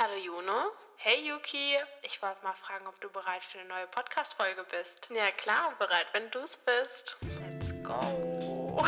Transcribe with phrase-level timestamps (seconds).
[0.00, 0.70] Hallo Juno.
[0.96, 5.08] Hey Yuki, ich wollte mal fragen, ob du bereit für eine neue Podcast-Folge bist.
[5.12, 7.16] Ja klar, bereit, wenn du es bist.
[7.40, 8.78] Let's go.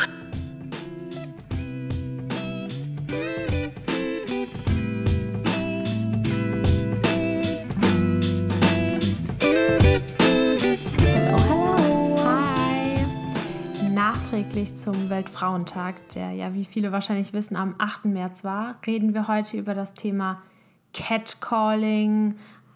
[11.09, 12.23] Hallo, hallo.
[12.23, 13.89] Hi.
[13.89, 18.05] Nachträglich zum Weltfrauentag, der ja, wie viele wahrscheinlich wissen, am 8.
[18.05, 20.41] März war, reden wir heute über das Thema
[20.93, 22.35] Catcalling,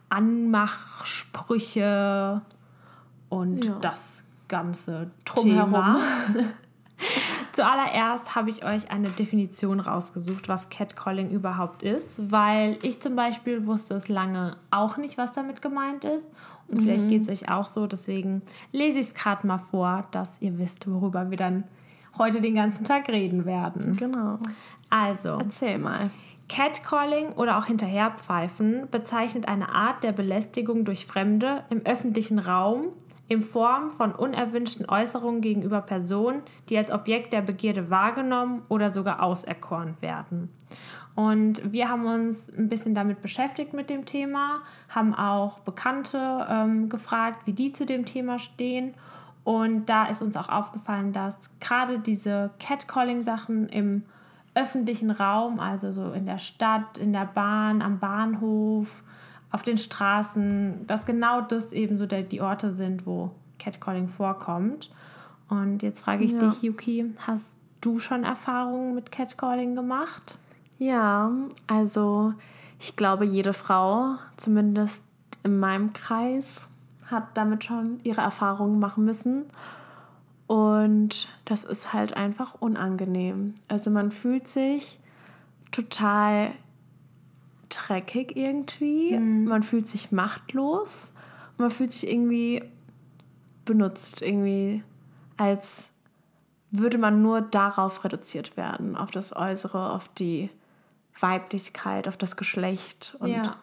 [0.09, 2.41] Anmachsprüche
[3.29, 3.79] und Ja.
[3.79, 5.73] das ganze Drumherum.
[5.73, 5.99] Thema.
[7.51, 13.65] Zuallererst habe ich euch eine Definition rausgesucht, was Catcalling überhaupt ist, weil ich zum Beispiel
[13.65, 16.27] wusste es lange auch nicht, was damit gemeint ist.
[16.67, 20.41] Und vielleicht geht es euch auch so, deswegen lese ich es gerade mal vor, dass
[20.41, 21.65] ihr wisst, worüber wir dann
[22.17, 23.95] heute den ganzen Tag reden werden.
[23.97, 24.39] Genau.
[24.89, 26.09] Also, Erzähl mal.
[26.48, 32.91] Catcalling oder auch Hinterherpfeifen bezeichnet eine Art der Belästigung durch Fremde im öffentlichen Raum
[33.27, 39.24] in Form von unerwünschten Äußerungen gegenüber Personen, die als Objekt der Begierde wahrgenommen oder sogar
[39.24, 40.49] auserkoren werden.
[41.15, 46.90] Und wir haben uns ein bisschen damit beschäftigt mit dem Thema, haben auch Bekannte ähm,
[46.90, 48.93] gefragt, wie die zu dem Thema stehen.
[49.46, 54.04] Und da ist uns auch aufgefallen, dass gerade diese Catcalling-Sachen im
[54.55, 59.03] öffentlichen Raum, also so in der Stadt, in der Bahn, am Bahnhof,
[59.51, 64.89] auf den Straßen, dass genau das eben so der, die Orte sind, wo Catcalling vorkommt.
[65.50, 66.39] Und jetzt frage ich Ja.
[66.39, 70.38] dich, Yuki, hast du schon Erfahrungen mit Catcalling gemacht?
[70.79, 71.31] Ja,
[71.67, 72.34] also
[72.79, 75.03] ich glaube, jede Frau, zumindest
[75.44, 76.67] in meinem Kreis,
[77.09, 79.45] hat damit schon ihre Erfahrungen machen müssen.
[80.47, 83.56] Und das ist halt einfach unangenehm.
[83.68, 85.00] Also man fühlt sich
[85.72, 86.52] total
[87.69, 89.18] dreckig irgendwie.
[89.18, 91.12] Man fühlt sich machtlos.
[91.57, 92.63] Man fühlt sich irgendwie
[93.66, 94.84] benutzt, irgendwie
[95.38, 95.90] als
[96.72, 100.50] würde man nur darauf reduziert werden, auf das Äußere, auf die
[101.19, 103.16] Weiblichkeit, auf das Geschlecht.
[103.19, 103.56] Und Ja.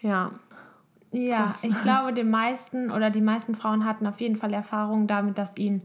[0.00, 0.30] ja.
[1.14, 5.36] Ja, ich glaube, die meisten oder die meisten Frauen hatten auf jeden Fall Erfahrungen damit,
[5.36, 5.82] dass ihnen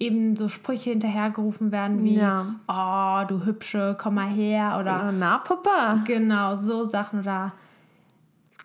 [0.00, 2.46] eben so Sprüche hinterhergerufen werden wie, Ja.
[2.66, 6.02] oh, du Hübsche, komm mal her oder Na, Papa.
[6.06, 7.52] Genau, so Sachen oder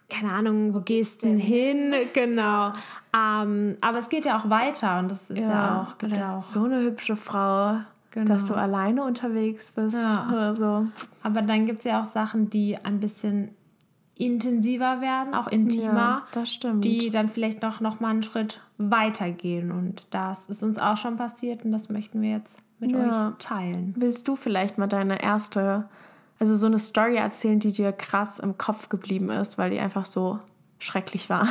[0.09, 1.93] keine Ahnung, wo gehst du denn hin?
[2.13, 2.71] Genau.
[3.15, 6.43] Ähm, aber es geht ja auch weiter und das ist ja, auch, ja auch.
[6.43, 7.77] so eine hübsche Frau,
[8.11, 8.35] Genau.
[8.35, 10.29] dass du alleine unterwegs bist Ja.
[10.31, 10.85] oder so.
[11.21, 13.49] Aber dann gibt es ja auch Sachen, die ein bisschen
[14.17, 16.83] intensiver werden, auch intimer, Ja, das stimmt.
[16.85, 19.71] die dann vielleicht noch, noch mal einen Schritt weiter gehen.
[19.71, 23.29] Und das ist uns auch schon passiert und das möchten wir jetzt mit Ja.
[23.29, 23.93] euch teilen.
[23.97, 25.89] Willst du vielleicht mal deine erste,
[26.39, 30.05] also so eine Story erzählen, die dir krass im Kopf geblieben ist, weil die einfach
[30.05, 30.39] so
[30.79, 31.47] schrecklich war?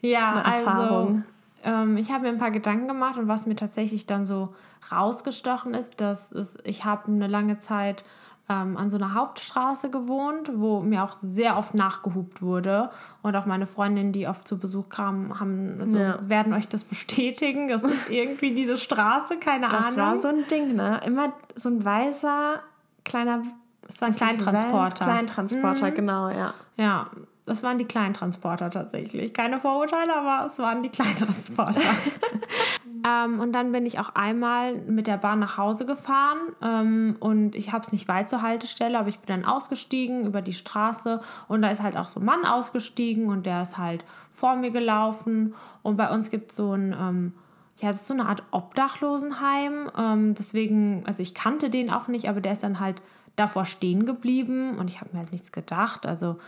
[0.00, 1.24] Ja, eine also Erfahrung.
[1.64, 4.54] ähm, ich habe mir ein paar Gedanken gemacht und was mir tatsächlich dann so
[4.92, 8.04] rausgestochen ist, dass es, ich habe eine lange Zeit
[8.50, 12.90] ähm, an so einer Hauptstraße gewohnt, wo mir auch sehr oft nachgehupt wurde
[13.22, 16.18] und auch meine Freundinnen, die oft zu Besuch kamen, haben so, Ja.
[16.28, 17.68] werden euch das bestätigen.
[17.68, 19.96] Das ist irgendwie diese Straße, keine Das Ahnung.
[19.98, 21.00] war so ein Ding, ne?
[21.04, 22.62] Immer so ein weißer,
[23.04, 23.42] kleiner
[23.86, 25.04] es war ein das, Kleintransporter.
[25.04, 26.52] Kleintransporter, genau, ja.
[26.76, 27.06] Ja,
[27.48, 29.32] das waren die Kleintransporter tatsächlich.
[29.32, 31.80] Keine Vorurteile, aber es waren die Kleintransporter.
[33.06, 37.54] ähm, und dann bin ich auch einmal mit der Bahn nach Hause gefahren ähm, und
[37.54, 41.20] ich habe es nicht weit zur Haltestelle, aber ich bin dann ausgestiegen über die Straße
[41.48, 44.70] und da ist halt auch so ein Mann ausgestiegen und der ist halt vor mir
[44.70, 46.92] gelaufen und bei uns gibt es so ein...
[46.92, 47.32] Ähm,
[47.80, 49.88] ja, das ist so eine Art Obdachlosenheim.
[49.96, 53.00] Ähm, deswegen, also ich kannte den auch nicht, aber der ist dann halt
[53.38, 56.06] davor stehen geblieben und ich habe mir halt nichts gedacht.
[56.06, 56.38] Also,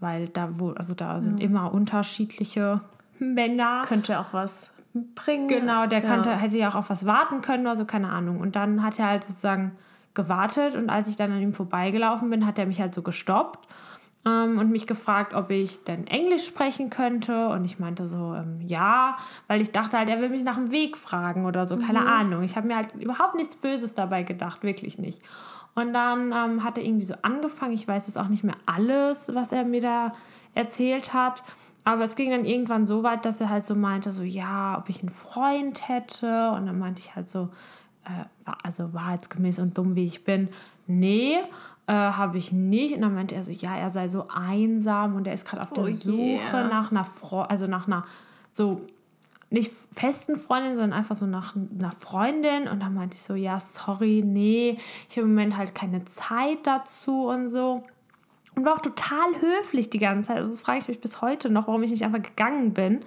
[0.00, 2.80] weil da wo, also da sind immer unterschiedliche
[3.18, 3.82] Männer.
[3.84, 4.70] Könnte auch was
[5.14, 5.48] bringen.
[5.48, 6.08] Genau, der Ja.
[6.08, 8.40] könnte, hätte ja auch auf was warten können oder so, keine Ahnung.
[8.40, 9.72] Und dann hat er halt sozusagen
[10.14, 13.68] gewartet und als ich dann an ihm vorbeigelaufen bin, hat er mich halt so gestoppt
[14.26, 17.48] ähm, und mich gefragt, ob ich denn Englisch sprechen könnte.
[17.50, 19.16] Und ich meinte so, ähm, ja,
[19.46, 22.42] weil ich dachte halt, er will mich nach dem Weg fragen oder so, keine Ahnung.
[22.42, 25.22] Ich habe mir halt überhaupt nichts Böses dabei gedacht, wirklich nicht.
[25.78, 29.32] Und dann ähm, hat er irgendwie so angefangen, ich weiß jetzt auch nicht mehr alles,
[29.34, 30.12] was er mir da
[30.54, 31.42] erzählt hat.
[31.84, 34.88] Aber es ging dann irgendwann so weit, dass er halt so meinte, so ja, ob
[34.88, 36.50] ich einen Freund hätte.
[36.50, 37.50] Und dann meinte ich halt so,
[38.04, 40.48] äh, war- also wahrheitsgemäß und dumm wie ich bin,
[40.86, 41.36] nee,
[41.86, 42.94] äh, habe ich nicht.
[42.94, 45.72] Und dann meinte er so, ja, er sei so einsam und er ist gerade auf
[45.72, 46.16] der Oh Suche
[46.52, 46.68] yeah.
[46.68, 48.04] nach einer Frau, also nach einer
[48.52, 48.82] so
[49.50, 52.68] nicht festen Freundin, sondern einfach so nach einer Freundin.
[52.68, 54.76] Und dann meinte ich so, ja, sorry, nee,
[55.08, 57.82] ich habe im Moment halt keine Zeit dazu und so.
[58.54, 60.38] und war auch total höflich die ganze Zeit.
[60.38, 63.00] Also das frage ich mich bis heute noch, warum ich nicht einfach gegangen bin.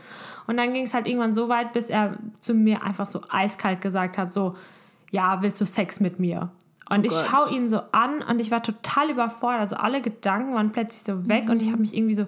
[0.48, 3.82] Und dann ging es halt irgendwann so weit, bis er zu mir einfach so eiskalt
[3.82, 4.56] gesagt hat, so,
[5.12, 6.50] ja, willst du Sex mit mir?
[6.90, 9.62] Und Oh ich schaue ihn so an und ich war total überfordert.
[9.62, 12.26] Also alle Gedanken waren plötzlich so weg und ich habe mich irgendwie so,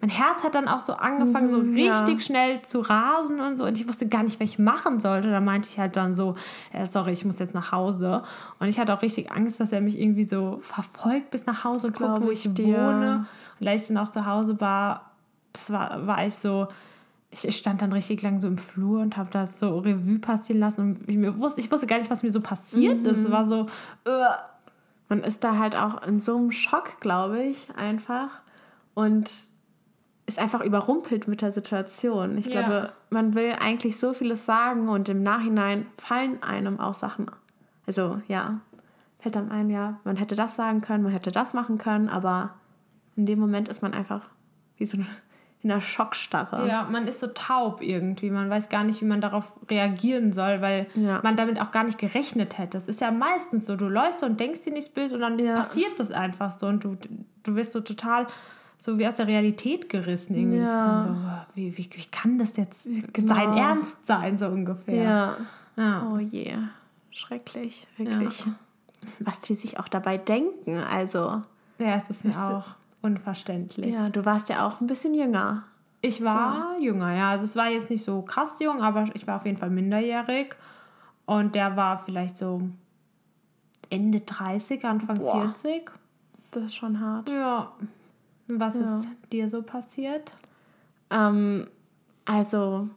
[0.00, 1.98] mein Herz hat dann auch so angefangen, so Mhm, ja.
[2.00, 3.64] richtig schnell zu rasen und so.
[3.64, 5.30] Und ich wusste gar nicht, was ich machen sollte.
[5.30, 6.34] Da meinte ich halt dann so,
[6.72, 8.22] äh, sorry, ich muss jetzt nach Hause.
[8.58, 11.88] Und ich hatte auch richtig Angst, dass er mich irgendwie so verfolgt bis nach Hause,
[11.88, 13.26] guckt, glaub wo ich ich wohne.
[13.58, 15.10] Und als ich dann auch zu Hause war,
[15.52, 16.68] das war, war ich so,
[17.30, 20.80] ich stand dann richtig lang so im Flur und habe das so Revue passieren lassen.
[20.82, 23.06] Und ich, mir wusste, ich wusste gar nicht, was mir so passiert Mhm.
[23.06, 23.18] ist.
[23.18, 23.66] Es war so,
[24.04, 24.10] äh,
[25.08, 28.28] Man ist da halt auch in so einem Schock, glaube ich, einfach.
[28.94, 29.30] Und
[30.26, 32.36] ist einfach überrumpelt mit der Situation.
[32.38, 32.62] Ich Ja.
[32.62, 37.26] glaube, man will eigentlich so vieles sagen und im Nachhinein fallen einem auch Sachen.
[37.86, 38.60] Also ja,
[39.20, 42.54] fällt einem ein, ja, man hätte das sagen können, man hätte das machen können, aber
[43.14, 44.22] in dem Moment ist man einfach
[44.76, 44.98] wie so
[45.62, 46.68] in einer Schockstarre.
[46.68, 48.30] Ja, man ist so taub irgendwie.
[48.30, 51.20] Man weiß gar nicht, wie man darauf reagieren soll, weil Ja.
[51.22, 52.76] man damit auch gar nicht gerechnet hätte.
[52.76, 55.54] Es ist ja meistens so, du läufst und denkst dir nichts böse und dann Ja.
[55.54, 56.96] passiert das einfach so und du,
[57.42, 58.26] du wirst so total
[58.78, 60.34] so wie aus der Realität gerissen.
[60.34, 60.58] Irgendwie.
[60.58, 61.02] Ja.
[61.02, 63.34] so, wie, wie, wie kann das jetzt genau.
[63.34, 65.02] sein Ernst sein, so ungefähr.
[65.02, 65.36] Ja.
[65.76, 66.08] Ja.
[66.10, 66.56] Oh je,
[67.10, 68.44] schrecklich, wirklich.
[69.20, 71.42] Was die sich auch dabei denken, also.
[71.78, 72.64] Ja, es ist mir auch
[73.02, 73.94] unverständlich.
[73.94, 75.64] Ja, du warst ja auch ein bisschen jünger.
[76.00, 77.30] Ich war jünger, ja.
[77.30, 80.56] Also es war jetzt nicht so krass jung, aber ich war auf jeden Fall minderjährig.
[81.26, 82.62] Und der war vielleicht so
[83.90, 85.52] Ende 30, Anfang Boah.
[85.54, 85.90] 40.
[86.52, 87.28] Das ist schon hart.
[87.28, 87.72] Ja.
[88.48, 89.00] Was Ja.
[89.00, 90.30] ist dir so passiert?
[91.10, 91.66] Ähm,
[92.24, 92.88] also,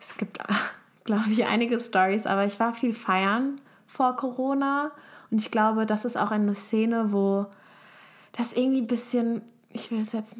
[0.00, 0.38] es gibt,
[1.04, 4.92] glaube ich, einige Stories, aber ich war viel feiern vor Corona.
[5.30, 7.46] Und ich glaube, das ist auch eine Szene, wo
[8.32, 10.36] das irgendwie ein bisschen, ich will es jetzt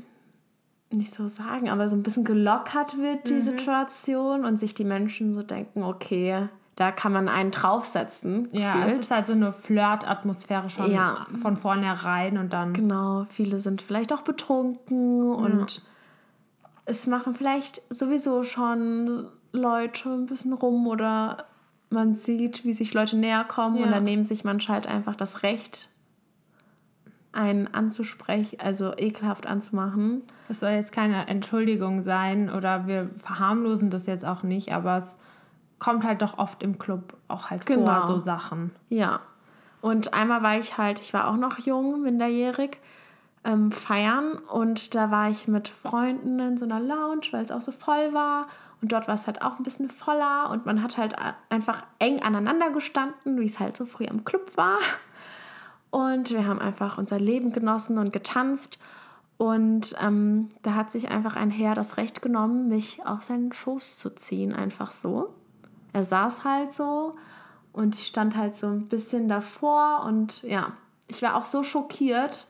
[0.90, 5.32] nicht so sagen, aber so ein bisschen gelockert wird, die Situation, und sich die Menschen
[5.32, 8.48] so denken, okay, da kann man einen draufsetzen.
[8.52, 8.92] Ja, gefühlt.
[8.92, 11.26] es ist halt so eine Flirt-Atmosphäre schon Ja.
[11.42, 12.72] von vornherein und dann.
[12.72, 15.82] Genau, viele sind vielleicht auch betrunken und
[16.86, 21.44] es machen vielleicht sowieso schon Leute ein bisschen rum oder
[21.90, 23.90] man sieht, wie sich Leute näher kommen und Ja.
[23.90, 25.90] dann nehmen sich manche halt einfach das Recht,
[27.32, 30.22] einen anzusprechen, also ekelhaft anzumachen.
[30.48, 35.16] Es soll jetzt keine Entschuldigung sein oder wir verharmlosen das jetzt auch nicht, aber es
[35.82, 38.04] kommt halt doch oft im Club auch halt Genau.
[38.04, 38.70] vor, so Sachen.
[38.88, 39.18] Ja.
[39.80, 42.78] Und einmal war ich halt, ich war auch noch jung, minderjährig,
[43.42, 47.62] ähm, feiern und da war ich mit Freunden in so einer Lounge, weil es auch
[47.62, 48.46] so voll war.
[48.80, 51.16] Und dort war es halt auch ein bisschen voller und man hat halt
[51.50, 54.78] einfach eng aneinander gestanden, wie es halt so früh am Club war.
[55.90, 58.78] Und wir haben einfach unser Leben genossen und getanzt.
[59.36, 63.98] Und ähm, da hat sich einfach ein Herr das Recht genommen, mich auf seinen Schoß
[63.98, 65.34] zu ziehen, einfach so.
[65.92, 67.16] Er saß halt so
[67.72, 70.72] und ich stand halt so ein bisschen davor und ja,
[71.08, 72.46] ich war auch so schockiert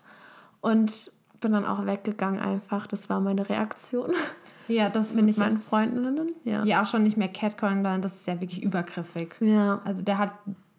[0.61, 1.11] und
[1.41, 2.87] bin dann auch weggegangen einfach.
[2.87, 4.13] Das war meine Reaktion
[4.69, 6.33] Ja, das finde mit ich meinen Freundinnen.
[6.45, 6.65] Ja.
[6.65, 9.35] Ja, auch schon nicht mehr Catcalling, sondern das ist ja wirklich übergriffig.
[9.41, 9.81] Ja.
[9.85, 10.31] Also der hat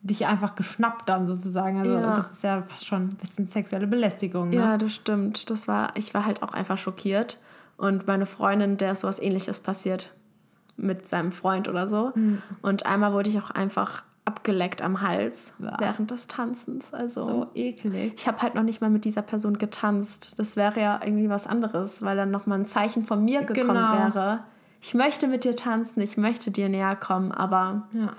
[0.01, 1.79] dich einfach geschnappt dann sozusagen.
[1.79, 2.15] Also Ja.
[2.15, 4.49] das ist ja fast schon ein bisschen sexuelle Belästigung.
[4.49, 4.55] Ne?
[4.55, 5.49] Ja, das stimmt.
[5.49, 7.39] Das war, ich war halt auch einfach schockiert.
[7.77, 10.13] Und meine Freundin, der ist sowas ähnliches passiert
[10.77, 12.11] mit seinem Freund oder so.
[12.15, 12.41] Mhm.
[12.61, 15.75] Und einmal wurde ich auch einfach abgeleckt am Hals Ja.
[15.79, 16.93] während des Tanzens.
[16.93, 18.13] Also So eklig.
[18.15, 20.33] ich habe halt noch nicht mal mit dieser Person getanzt.
[20.37, 23.93] Das wäre ja irgendwie was anderes, weil dann nochmal ein Zeichen von mir gekommen Genau.
[24.15, 24.39] wäre.
[24.81, 28.13] Ich möchte mit dir tanzen, ich möchte dir näher kommen, aber Ja.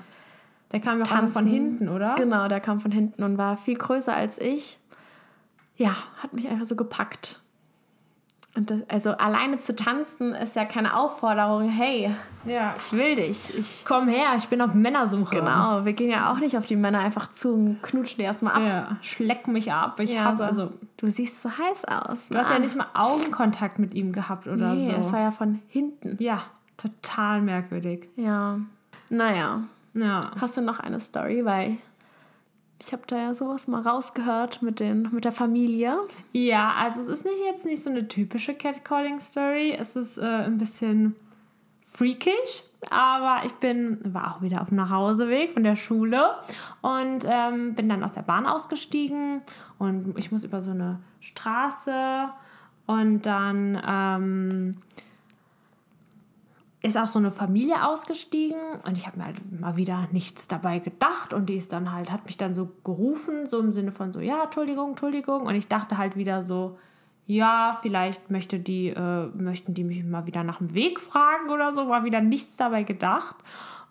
[0.72, 2.16] Der kam ja von hinten, oder?
[2.16, 4.78] Genau, der kam von hinten und war viel größer als ich.
[5.76, 7.40] Ja, hat mich einfach so gepackt.
[8.56, 12.74] Und das, also alleine zu tanzen ist ja keine Aufforderung, hey, Ja.
[12.78, 13.52] ich will dich.
[13.58, 15.36] Ich, Komm her, ich bin auf Männersuche.
[15.36, 18.52] genau, wir gehen ja auch nicht auf die Männer einfach zu und knutschen die erstmal
[18.54, 18.62] ab.
[18.64, 19.98] Ja, schleck mich ab.
[19.98, 22.28] Ich Ja, hab, so, also, du siehst so heiß aus.
[22.28, 25.12] du hast ja nicht mal Augenkontakt mit ihm gehabt oder Nee, es so.
[25.14, 26.16] war ja von hinten.
[26.20, 26.42] Ja,
[26.76, 28.08] total merkwürdig.
[28.14, 28.58] Ja.
[29.10, 29.62] Naja,
[29.94, 30.20] Ja.
[30.40, 31.44] hast du noch eine Story?
[31.44, 31.76] Weil
[32.80, 35.96] ich habe da ja sowas mal rausgehört mit, den, mit der Familie.
[36.32, 39.76] Ja, also es ist nicht jetzt nicht so eine typische Catcalling-Story.
[39.78, 41.14] Es ist äh, ein bisschen
[41.94, 46.34] freakish, aber ich bin, war auch wieder auf dem Nachhauseweg von der Schule
[46.82, 49.42] und ähm, bin dann aus der Bahn ausgestiegen
[49.78, 52.28] und ich muss über so eine Straße
[52.86, 54.76] und dann ähm,
[56.84, 60.80] ist auch so eine Familie ausgestiegen und ich habe mir halt mal wieder nichts dabei
[60.80, 64.12] gedacht und die ist dann halt, hat mich dann so gerufen, so im Sinne von
[64.12, 66.76] so, ja, Entschuldigung, Entschuldigung und ich dachte halt wieder so,
[67.26, 71.72] ja, vielleicht möchte die, äh, möchten die mich mal wieder nach dem Weg fragen oder
[71.72, 73.36] so, war wieder nichts dabei gedacht.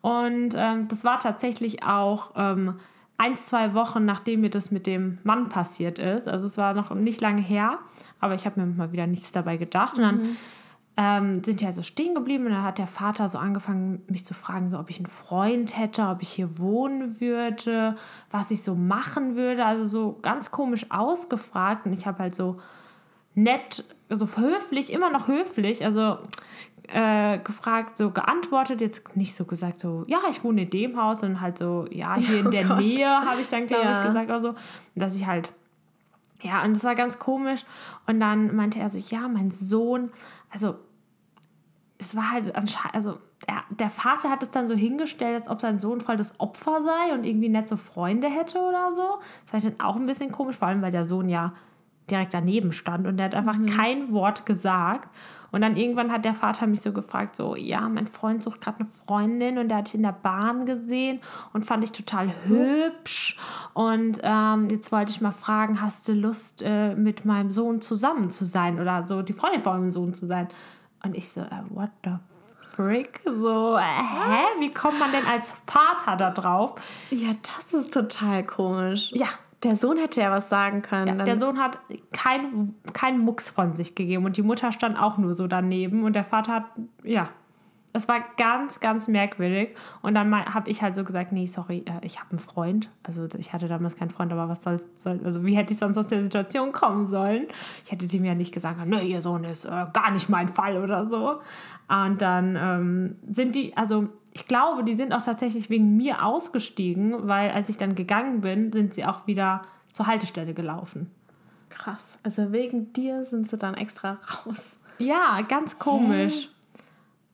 [0.01, 2.75] Und ähm, das war tatsächlich auch ähm,
[3.17, 6.27] ein, zwei Wochen, nachdem mir das mit dem Mann passiert ist.
[6.27, 7.79] Also es war noch nicht lange her,
[8.19, 9.97] aber ich habe mir mal wieder nichts dabei gedacht.
[9.97, 10.37] Und dann Mhm.
[10.95, 14.33] Ähm, sind die also stehen geblieben und dann hat der Vater so angefangen, mich zu
[14.35, 17.95] fragen, so ob ich einen Freund hätte, ob ich hier wohnen würde,
[18.29, 19.65] was ich so machen würde.
[19.65, 21.85] Also so ganz komisch ausgefragt.
[21.87, 22.59] Und ich habe halt so
[23.33, 26.17] nett, so höflich, immer noch höflich, also
[26.89, 31.21] äh, gefragt, so geantwortet, jetzt nicht so gesagt, so, ja, ich wohne in dem Haus,
[31.21, 32.77] sondern halt so, ja, hier in Oh der Gott.
[32.77, 33.97] Nähe, habe ich dann, glaube Ja.
[33.99, 34.49] ich, gesagt oder so.
[34.49, 34.57] Und
[34.93, 35.51] dass ich halt,
[36.43, 37.65] ja, und das war ganz komisch.
[38.05, 40.11] Und dann meinte er so, ja, mein Sohn,
[40.49, 40.75] also
[41.97, 45.61] es war halt anscheinend, also er, der Vater hat es dann so hingestellt, als ob
[45.61, 49.19] sein Sohn voll das Opfer sei und irgendwie nette Freunde hätte oder so.
[49.43, 51.53] Das war ich dann auch ein bisschen komisch, vor allem weil der Sohn ja
[52.09, 55.09] direkt daneben stand und der hat einfach kein Wort gesagt.
[55.53, 58.79] Und dann irgendwann hat der Vater mich so gefragt, so, ja, mein Freund sucht gerade
[58.79, 61.21] eine Freundin und der hat ich in der Bahn gesehen
[61.53, 63.37] und fand ich total hübsch.
[63.73, 68.31] Und ähm, jetzt wollte ich mal fragen, hast du Lust, äh, mit meinem Sohn zusammen
[68.31, 70.47] zu sein oder so die Freundin von meinem Sohn zu sein?
[71.05, 72.13] Und ich so, äh, what the
[72.75, 73.21] frick?
[73.23, 74.59] So, äh, hä?
[74.59, 76.73] Wie kommt man denn als Vater da drauf?
[77.11, 79.11] Ja, das ist total komisch.
[79.13, 79.27] Ja,
[79.63, 81.17] Der Sohn hätte ja was sagen können.
[81.17, 81.79] der dann- Sohn hat
[82.11, 86.13] keinen kein Mucks von sich gegeben und die Mutter stand auch nur so daneben und
[86.13, 86.65] der Vater hat,
[87.03, 87.29] ja,
[87.93, 89.75] es war ganz, ganz merkwürdig.
[90.01, 92.89] Und dann habe ich halt so gesagt, nee, sorry, äh, ich habe einen Freund.
[93.03, 95.97] Also ich hatte damals keinen Freund, aber was soll's, soll, also wie hätte ich sonst
[95.97, 97.47] aus der Situation kommen sollen?
[97.85, 100.77] Ich hätte dem ja nicht gesagt, nee, ihr Sohn ist äh, gar nicht mein Fall
[100.77, 101.39] oder so.
[101.87, 107.27] Und dann ähm, sind die, also ich glaube, die sind auch tatsächlich wegen mir ausgestiegen,
[107.27, 111.11] weil als ich dann gegangen bin, sind sie auch wieder zur Haltestelle gelaufen.
[111.69, 112.17] Krass.
[112.23, 114.77] Also wegen dir sind sie dann extra raus.
[114.97, 116.49] Ja, ganz komisch.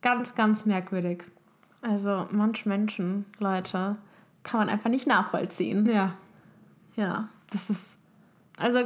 [0.01, 1.23] Ganz, ganz merkwürdig.
[1.81, 3.97] Also manch Menschen, Leute,
[4.43, 5.85] kann man einfach nicht nachvollziehen.
[5.85, 6.13] Ja,
[6.95, 7.21] Ja.
[7.51, 7.97] das ist.
[8.57, 8.79] Also,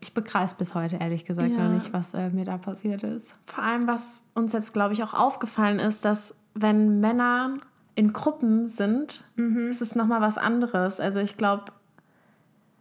[0.00, 1.64] ich begreife bis heute ehrlich gesagt Ja.
[1.64, 3.34] noch nicht, was äh, mir da passiert ist.
[3.46, 7.58] Vor allem, was uns jetzt, glaube ich, auch aufgefallen ist, dass wenn Männer
[7.94, 9.24] in Gruppen sind,
[9.70, 10.98] ist es nochmal was anderes.
[10.98, 11.66] Also ich glaube,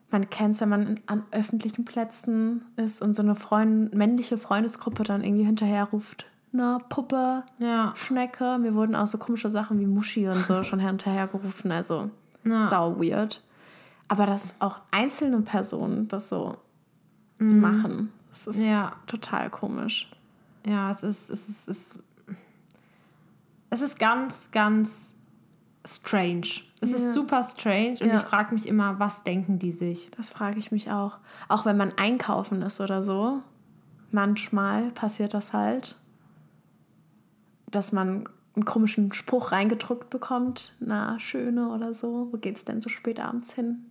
[0.09, 4.37] man kennt es, wenn man in, an öffentlichen Plätzen ist und so eine Freund männliche
[4.37, 7.93] Freundesgruppe dann irgendwie hinterher ruft, na, Puppe, Ja.
[7.95, 8.57] Schnecke.
[8.59, 11.71] Mir wurden auch so komische Sachen wie Muschi und so schon hinterher gerufen.
[11.71, 12.09] Also
[12.43, 12.67] Ja.
[12.67, 13.41] sau weird.
[14.07, 16.57] Aber dass auch einzelne Personen das so
[17.39, 20.11] machen, das ist Ja, total komisch.
[20.65, 22.03] ja, es ist, es ist, es ist,
[23.69, 25.13] es ist ganz, ganz
[25.85, 26.47] strange.
[26.81, 26.97] Es Ja.
[26.97, 28.15] ist super strange und Ja.
[28.15, 30.11] ich frage mich immer, was denken die sich?
[30.17, 31.17] Das frage ich mich auch.
[31.47, 33.39] Auch wenn man einkaufen ist oder so.
[34.11, 35.97] Manchmal passiert das halt,
[37.71, 40.75] dass man einen komischen Spruch reingedrückt bekommt.
[40.79, 42.29] Na, Schöne oder so.
[42.31, 43.85] Wo geht's denn so spät abends hin?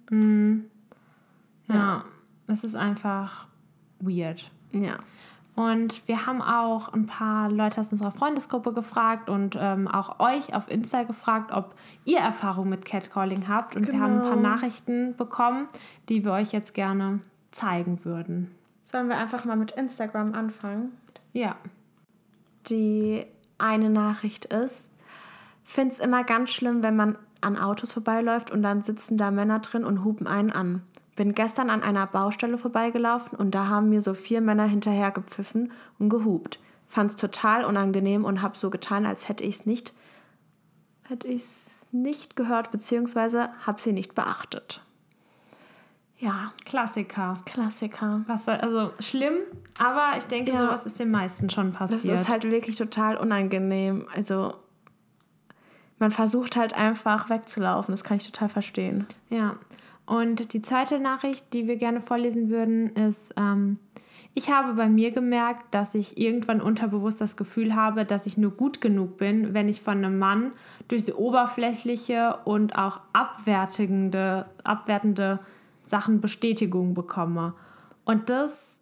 [1.69, 2.05] Ja,
[2.47, 3.47] es ist einfach
[4.01, 4.51] weird.
[4.73, 4.97] Ja.
[5.57, 10.55] Und wir haben auch ein paar Leute aus unserer Freundesgruppe gefragt und ähm, auch euch
[10.55, 13.77] auf Insta gefragt, ob ihr Erfahrung mit Catcalling habt.
[13.77, 14.49] Und wir haben ein paar Genau.
[14.49, 15.67] Nachrichten bekommen,
[16.09, 17.21] die wir euch jetzt gerne
[17.51, 18.51] zeigen würden.
[18.85, 20.93] Sollen wir einfach mal mit Instagram anfangen?
[21.33, 21.57] Ja.
[22.69, 23.25] Die
[23.61, 24.90] eine Nachricht ist,
[25.64, 29.61] finde es immer ganz schlimm, wenn man an Autos vorbeiläuft und dann sitzen da Männer
[29.61, 30.83] drin und hupen einen an.
[31.17, 35.73] Bin gestern an einer Baustelle vorbeigelaufen und da haben mir so vier Männer hinterher gepfiffen
[35.99, 36.61] und gehupt.
[36.88, 39.95] Fand's total unangenehm und habe so getan, als hätte ich es nicht,
[41.05, 44.85] hätte ich's nicht gehört, beziehungsweise habe sie nicht beachtet.
[46.21, 47.33] Ja, Klassiker.
[47.47, 48.21] Klassiker.
[48.27, 49.35] Was also schlimm,
[49.79, 50.67] aber ich denke, Ja.
[50.67, 52.21] sowas ist den meisten schon Das passiert.
[52.21, 54.07] ist halt wirklich total unangenehm.
[54.15, 54.53] Also
[55.99, 57.93] man versucht halt einfach wegzulaufen.
[57.93, 59.07] Das kann ich total verstehen.
[59.31, 59.57] Ja,
[60.05, 63.79] und die zweite Nachricht, die wir gerne vorlesen würden, ist, ähm,
[64.35, 68.50] ich habe bei mir gemerkt, dass ich irgendwann unterbewusst das Gefühl habe, dass ich nur
[68.53, 70.53] gut genug bin, wenn ich von einem Mann
[70.89, 75.41] durch so oberflächliche und auch abwertende, abwertende
[75.90, 77.54] Sachen Bestätigung bekomme.
[78.04, 78.78] Und das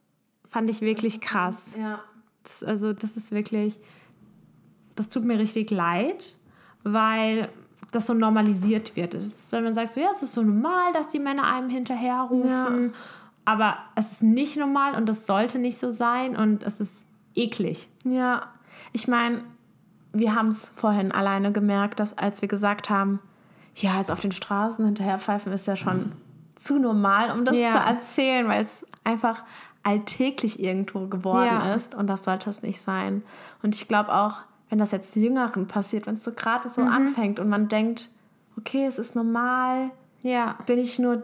[0.49, 1.75] fand ich wirklich krass.
[1.79, 2.01] Ja.
[2.43, 3.79] Das, also das ist wirklich,
[4.95, 6.37] das tut mir richtig leid,
[6.85, 7.49] weil
[7.91, 9.15] das so normalisiert wird.
[9.15, 12.93] Ist, wenn man sagt, so ja, es ist so normal, dass die Männer einem hinterherrufen,
[13.45, 17.89] aber es ist nicht normal und das sollte nicht so sein und es ist eklig.
[18.05, 18.49] Ja.
[18.93, 19.43] Ich meine,
[20.13, 23.21] wir haben es vorhin alleine gemerkt, dass als wir gesagt haben,
[23.75, 26.13] ja, also auf den Straßen hinterherpfeifen ist ja schon
[26.59, 27.73] zu normal, um das Ja.
[27.73, 29.45] zu erzählen, weil es einfach
[29.83, 31.75] alltäglich irgendwo geworden Ja.
[31.75, 33.23] ist und das sollte es nicht sein.
[33.63, 34.39] Und ich glaube auch,
[34.69, 36.73] wenn das jetzt Jüngeren passiert, wenn es so gerade Mhm.
[36.73, 38.11] so anfängt und man denkt,
[38.59, 39.91] okay, es ist normal,
[40.23, 40.57] Ja.
[40.67, 41.23] bin ich nur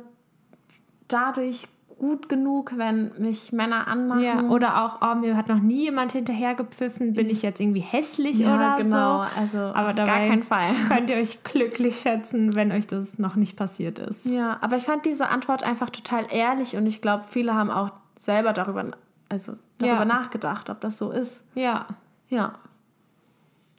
[1.09, 1.67] dadurch
[2.05, 4.21] gut genug, wenn mich Männer anmachen.
[4.23, 7.81] Ja, oder auch, oh, mir hat noch nie jemand hinterher gepfiffen, bin ich jetzt irgendwie
[7.81, 9.23] hässlich Ja, oder genau.
[9.25, 9.41] so.
[9.41, 10.75] Also Aber dabei gar keinen Fall.
[10.89, 14.27] könnt ihr euch glücklich schätzen, wenn euch das noch nicht passiert ist.
[14.27, 17.91] Ja, aber ich fand diese Antwort einfach total ehrlich und ich glaube, viele haben auch
[18.19, 18.85] selber darüber,
[19.31, 20.05] also darüber Ja.
[20.05, 21.47] nachgedacht, ob das so ist.
[21.55, 21.87] Ja,
[22.29, 22.53] Ja.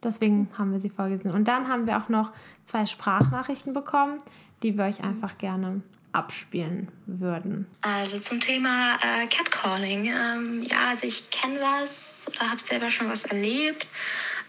[0.04, 1.32] deswegen haben wir sie vorgelesen.
[1.32, 2.32] Und dann haben wir auch noch
[2.64, 4.18] zwei Sprachnachrichten bekommen,
[4.64, 5.82] die wir euch einfach gerne
[6.16, 7.68] abspielen würden.
[7.82, 10.06] Also zum Thema äh, Catcalling.
[10.06, 13.86] Ähm, ja, also ich kenne was oder habe selber schon was erlebt.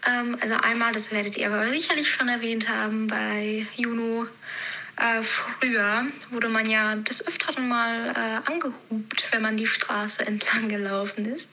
[0.07, 4.27] Ähm, also einmal, das werdet ihr aber sicherlich schon erwähnt haben, bei Juno
[4.97, 10.69] äh, früher wurde man ja des Öfteren mal äh, angehupt, wenn man die Straße entlang
[10.69, 11.49] gelaufen ist.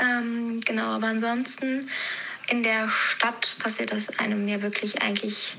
[0.00, 1.86] Ähm, genau, aber ansonsten
[2.48, 5.54] in der Stadt passiert das einem ja wirklich eigentlich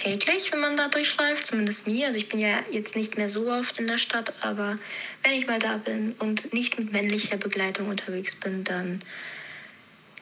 [0.00, 2.06] täglich, wenn man da durchläuft, zumindest mir.
[2.06, 4.74] Also ich bin ja jetzt nicht mehr so oft in der Stadt, aber
[5.22, 9.00] wenn ich mal da bin und nicht mit männlicher Begleitung unterwegs bin, dann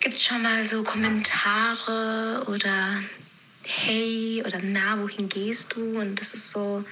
[0.01, 3.03] gibt es schon mal so Kommentare oder
[3.65, 5.99] hey oder na, wohin gehst du?
[5.99, 6.85] Und das ist so,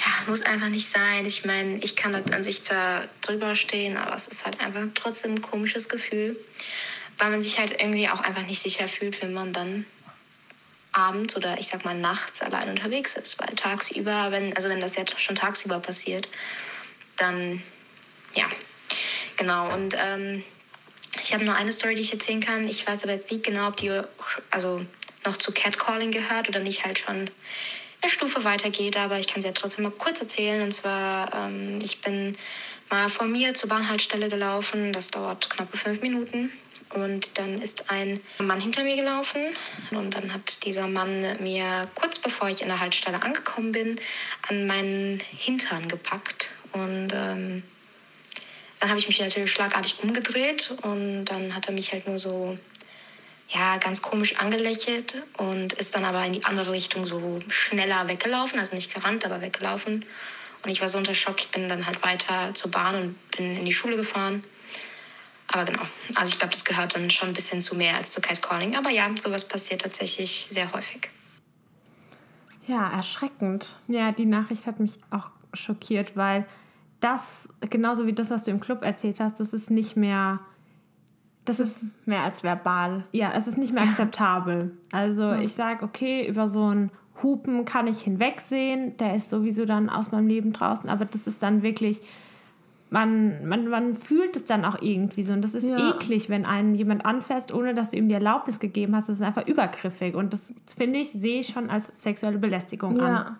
[0.00, 1.26] ja, muss einfach nicht sein.
[1.26, 4.82] Ich meine, ich kann das an sich zwar drüber stehen, aber es ist halt einfach
[4.94, 6.38] trotzdem ein komisches Gefühl,
[7.18, 9.84] weil man sich halt irgendwie auch einfach nicht sicher fühlt, wenn man dann
[10.98, 14.96] abends oder ich sag mal nachts allein unterwegs ist, weil tagsüber, wenn, also wenn das
[14.96, 16.28] jetzt schon tagsüber passiert,
[17.16, 17.62] dann
[18.34, 18.46] ja,
[19.36, 19.72] genau.
[19.72, 20.42] Und ähm,
[21.22, 22.68] ich habe nur eine Story, die ich erzählen kann.
[22.68, 24.00] Ich weiß aber jetzt nicht genau, ob die
[24.50, 24.84] also
[25.24, 27.30] noch zu Catcalling gehört oder nicht halt schon
[28.00, 30.62] eine Stufe weitergeht, aber ich kann sie ja trotzdem mal kurz erzählen.
[30.62, 32.36] Und zwar, ähm, ich bin
[32.90, 34.92] mal von mir zur Bahnhaltestelle gelaufen.
[34.92, 36.52] Das dauert knappe fünf Minuten.
[36.94, 39.40] Und dann ist ein Mann hinter mir gelaufen.
[39.90, 44.00] Und dann hat dieser Mann mir kurz bevor ich in der Haltestelle angekommen bin,
[44.48, 46.50] an meinen Hintern gepackt.
[46.72, 47.62] Und ähm,
[48.80, 50.72] dann habe ich mich natürlich schlagartig umgedreht.
[50.82, 52.58] Und dann hat er mich halt nur so
[53.50, 58.58] ja, ganz komisch angelächelt und ist dann aber in die andere Richtung so schneller weggelaufen,
[58.58, 60.04] also nicht gerannt, aber weggelaufen.
[60.62, 63.56] Und ich war so unter Schock, ich bin dann halt weiter zur Bahn und bin
[63.56, 64.44] in die Schule gefahren.
[65.52, 65.82] Aber genau,
[66.14, 68.76] also ich glaube, das gehört dann schon ein bisschen zu mehr als zu Catcalling.
[68.76, 71.08] Aber ja, sowas passiert tatsächlich sehr häufig.
[72.66, 73.76] Ja, erschreckend.
[73.88, 76.46] Ja, die Nachricht hat mich auch schockiert, weil
[77.00, 80.40] das, genauso wie das, was du im Club erzählt hast, das ist nicht mehr,
[81.46, 83.04] das ist, Mehr als verbal.
[83.12, 84.76] ja, es ist nicht mehr akzeptabel.
[84.92, 86.90] Also ich sage, okay, über so einen
[87.22, 91.42] Hupen kann ich hinwegsehen, der ist sowieso dann aus meinem Leben draußen, aber das ist
[91.42, 92.00] dann wirklich,
[92.90, 95.90] man, man, man fühlt es dann auch irgendwie so und das ist Ja.
[95.90, 99.22] eklig, wenn einen jemand anfasst, ohne dass du ihm die Erlaubnis gegeben hast, das ist
[99.26, 103.06] einfach übergriffig und das finde ich, sehe ich schon als sexuelle Belästigung an.
[103.12, 103.36] Ja.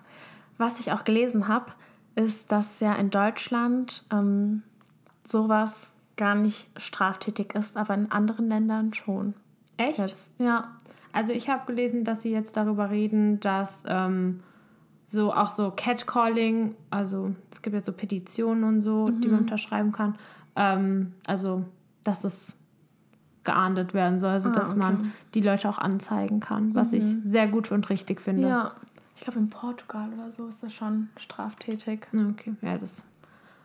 [0.59, 1.73] Was ich auch gelesen habe,
[2.15, 4.63] ist, dass ja in Deutschland ähm,
[5.25, 9.35] sowas gar nicht straftätig ist, aber in anderen Ländern schon.
[9.77, 9.99] Echt?
[9.99, 10.33] Jetzt.
[10.39, 10.73] Ja.
[11.13, 14.41] Also ich habe gelesen, dass sie jetzt darüber reden, dass ähm,
[15.09, 19.91] so auch so Catcalling, also es gibt ja so Petitionen und so, die man unterschreiben
[19.91, 20.17] kann,
[20.55, 21.65] ähm, also
[22.05, 22.55] dass es
[23.43, 24.79] geahndet werden soll, also Ah, dass okay.
[24.79, 28.47] man die Leute auch anzeigen kann, was ich sehr gut und richtig finde.
[28.49, 28.75] Ja.
[29.17, 32.07] Ich glaube, in Portugal oder so ist das schon straftätig.
[32.13, 33.03] Okay, ja, das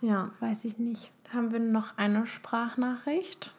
[0.01, 0.31] Ja.
[0.39, 1.11] weiß ich nicht.
[1.31, 3.51] Haben wir noch eine Sprachnachricht?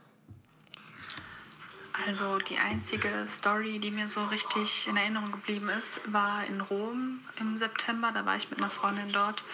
[2.03, 7.21] Also die einzige Story, die mir so richtig in Erinnerung geblieben ist, war in Rom
[7.39, 8.11] im September.
[8.13, 9.45] Da war ich mit einer Freundin dort.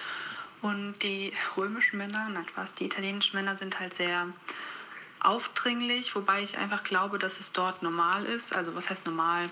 [0.62, 4.26] Und die römischen Männer, na Spaß, die italienischen Männer sind halt sehr
[5.20, 8.54] aufdringlich, wobei ich einfach glaube, dass es dort normal ist.
[8.54, 9.50] Also was heißt normal?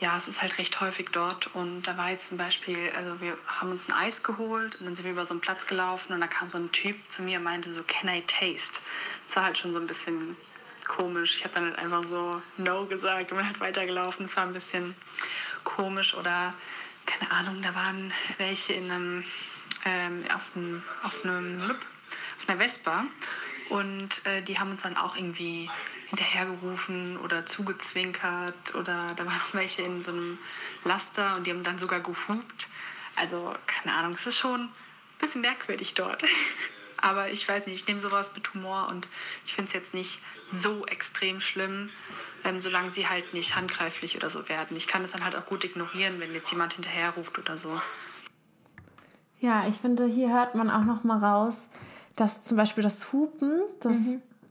[0.00, 1.54] Ja, es ist halt recht häufig dort.
[1.54, 4.96] Und da war jetzt zum Beispiel, also wir haben uns ein Eis geholt und dann
[4.96, 7.38] sind wir über so einen Platz gelaufen und da kam so ein Typ zu mir
[7.38, 8.80] und meinte so, can I taste?
[9.26, 10.36] Das war halt schon so ein bisschen
[10.84, 11.36] komisch.
[11.36, 14.26] Ich habe dann halt einfach so No gesagt und bin halt weitergelaufen.
[14.26, 14.94] Es war ein bisschen
[15.64, 16.54] komisch oder
[17.06, 19.24] keine Ahnung, da waren welche in einem,
[19.84, 23.04] ähm, auf einem, auf einem auf einer Vespa
[23.68, 25.70] und äh, die haben uns dann auch irgendwie
[26.08, 30.38] hinterhergerufen oder zugezwinkert oder da waren welche in so einem
[30.84, 32.68] Laster und die haben dann sogar gehupt.
[33.16, 34.72] Also keine Ahnung, es ist schon ein
[35.18, 36.24] bisschen merkwürdig dort.
[37.00, 39.08] Aber ich weiß nicht, ich nehme sowas mit Humor und
[39.44, 40.20] ich finde es jetzt nicht
[40.52, 41.90] so extrem schlimm,
[42.44, 44.76] ähm, solange sie halt nicht handgreiflich oder so werden.
[44.76, 47.80] Ich kann es dann halt auch gut ignorieren, wenn jetzt jemand hinterherruft oder so.
[49.40, 51.68] Ja, ich finde, hier hört man auch noch mal raus,
[52.16, 53.98] dass zum Beispiel das Hupen, das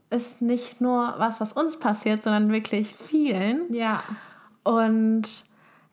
[0.10, 3.74] ist nicht nur was, was uns passiert, sondern wirklich vielen.
[3.74, 4.04] Ja.
[4.64, 5.46] Und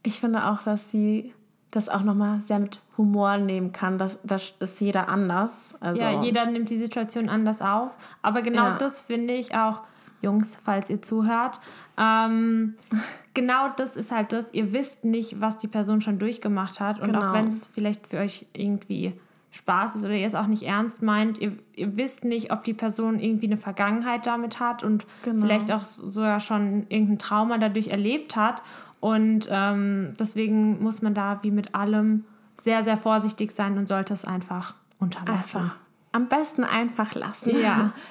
[0.02, 1.32] ich finde auch, dass sie
[1.70, 3.96] das auch nochmal sehr mit Humor nehmen kann.
[3.98, 5.74] Das, das ist jeder anders.
[5.80, 7.92] Also, Ja, jeder nimmt die Situation anders auf.
[8.22, 8.76] Aber genau Ja.
[8.76, 9.83] das finde ich auch,
[10.22, 11.61] Jungs, falls ihr zuhört,
[11.96, 12.74] ähm,
[13.35, 14.52] genau das ist halt das.
[14.52, 17.00] Ihr wisst nicht, was die Person schon durchgemacht hat.
[17.00, 17.33] Und auch Genau.
[17.33, 19.14] wenn es vielleicht für euch irgendwie
[19.52, 22.74] Spaß ist oder ihr es auch nicht ernst meint, ihr, ihr wisst nicht, ob die
[22.74, 25.40] Person irgendwie eine Vergangenheit damit hat und Genau.
[25.44, 28.62] vielleicht auch sogar schon irgendein Trauma dadurch erlebt hat.
[29.00, 32.24] Und ähm, deswegen muss man da wie mit allem
[32.60, 35.60] sehr, sehr vorsichtig sein und sollte es einfach unterlassen.
[35.62, 35.76] einfach.
[36.12, 37.58] Am besten einfach lassen.
[37.58, 37.92] Ja.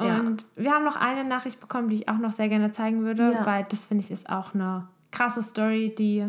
[0.00, 0.20] Ja.
[0.20, 3.32] Und wir haben noch eine Nachricht bekommen, die ich auch noch sehr gerne zeigen würde,
[3.32, 3.44] Ja.
[3.44, 6.24] weil das finde ich ist auch eine krasse Story, die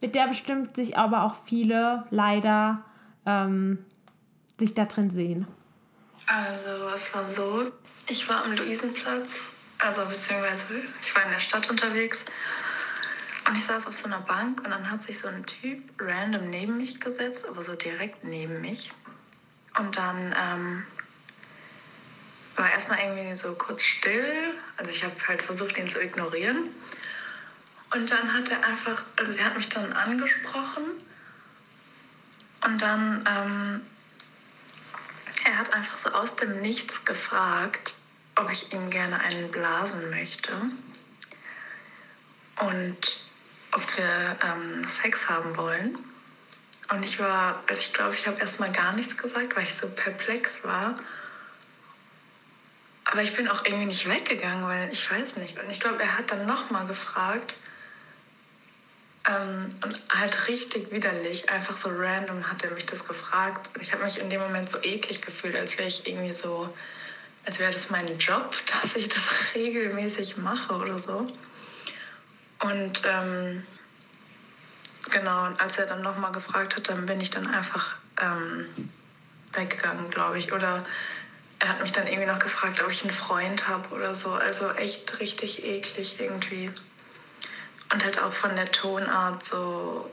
[0.00, 2.82] mit der bestimmt sich aber auch viele leider
[3.24, 3.78] ähm,
[4.58, 5.46] sich da drin sehen.
[6.26, 7.70] Also es war so,
[8.08, 9.28] ich war am Luisenplatz,
[9.78, 10.64] also beziehungsweise
[11.00, 12.24] ich war in der Stadt unterwegs
[13.46, 16.50] und ich saß auf so einer Bank und dann hat sich so ein Typ random
[16.50, 18.90] neben mich gesetzt, aber so direkt neben mich.
[19.78, 20.86] Und dann ähm,
[22.56, 26.70] war erstmal irgendwie so kurz still, also ich habe halt versucht, ihn zu ignorieren.
[27.94, 30.84] Und dann hat er einfach, also der hat mich dann angesprochen
[32.64, 33.82] und dann ähm,
[35.44, 37.94] er hat einfach so aus dem Nichts gefragt,
[38.34, 40.52] ob ich ihm gerne einen blasen möchte.
[42.58, 43.25] Und
[43.76, 45.98] ob wir ähm, Sex haben wollen.
[46.88, 49.86] Und ich war, also ich glaube, ich habe erstmal gar nichts gesagt, weil ich so
[49.88, 50.98] perplex war.
[53.04, 55.60] Aber ich bin auch irgendwie nicht weggegangen, weil ich weiß nicht.
[55.60, 57.54] Und ich glaube, er hat dann nochmal gefragt.
[59.28, 63.70] Ähm, und halt richtig widerlich, einfach so random hat er mich das gefragt.
[63.74, 66.74] Und ich habe mich in dem Moment so eklig gefühlt, als wäre ich irgendwie so,
[67.44, 71.30] als wäre das mein Job, dass ich das regelmäßig mache oder so.
[72.60, 73.66] Und ähm,
[75.10, 78.66] genau, und als er dann nochmal gefragt hat, dann bin ich dann einfach ähm,
[79.52, 80.52] weggegangen, glaube ich.
[80.52, 80.84] Oder
[81.58, 84.32] er hat mich dann irgendwie noch gefragt, ob ich einen Freund habe oder so.
[84.32, 86.70] Also echt richtig eklig irgendwie.
[87.92, 90.10] Und halt auch von der Tonart so,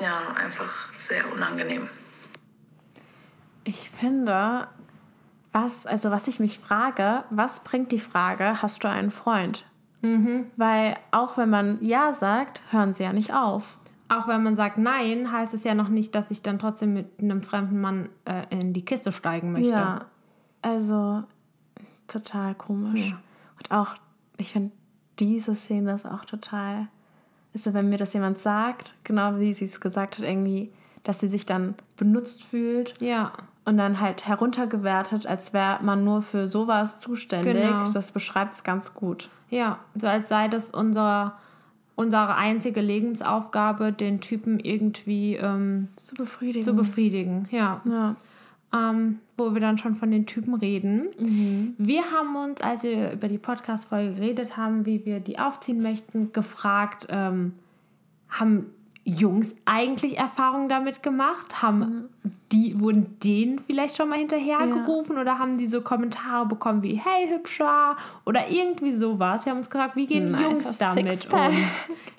[0.00, 1.88] ja, einfach sehr unangenehm.
[3.64, 4.66] Ich finde,
[5.52, 9.64] was, also was ich mich frage, was bringt die Frage, hast du einen Freund?
[10.56, 13.78] Weil auch wenn man Ja sagt, hören sie ja nicht auf.
[14.08, 17.06] Auch wenn man sagt Nein, heißt es ja noch nicht, dass ich dann trotzdem mit
[17.20, 19.70] einem fremden Mann äh, in die Kiste steigen möchte.
[19.70, 20.06] Ja,
[20.60, 21.22] also
[22.08, 23.10] total komisch.
[23.10, 23.18] Ja.
[23.58, 23.94] Und auch,
[24.36, 24.72] ich finde,
[25.18, 26.88] diese Szene ist auch total,
[27.54, 30.72] also wenn mir das jemand sagt, genau wie sie es gesagt hat, irgendwie,
[31.04, 33.32] dass sie sich dann benutzt fühlt Ja.
[33.64, 37.88] und dann halt heruntergewertet, als wäre man nur für sowas zuständig, Genau.
[37.90, 39.30] das beschreibt es ganz gut.
[39.52, 41.38] Ja, so als sei das unser,
[41.94, 46.64] unsere einzige Lebensaufgabe, den Typen irgendwie ähm, Zu befriedigen.
[46.64, 47.48] zu befriedigen.
[47.50, 47.82] Ja.
[47.84, 48.14] ja.
[48.72, 51.74] ähm, wo wir dann schon von den Typen reden.
[51.76, 56.32] Wir haben uns, als wir über die Podcast-Folge geredet haben, wie wir die aufziehen möchten,
[56.32, 57.52] gefragt, ähm,
[58.30, 58.68] haben
[59.04, 61.60] Jungs eigentlich Erfahrungen damit gemacht?
[61.62, 62.08] Haben
[62.52, 67.28] die, wurden denen vielleicht schon mal hinterhergerufen oder haben die so Kommentare bekommen wie Hey
[67.28, 69.44] Hübscher oder irgendwie sowas?
[69.44, 71.50] Wir haben uns gefragt, wie gehen Nicer Jungs damit Sixpack.
[71.50, 71.56] um?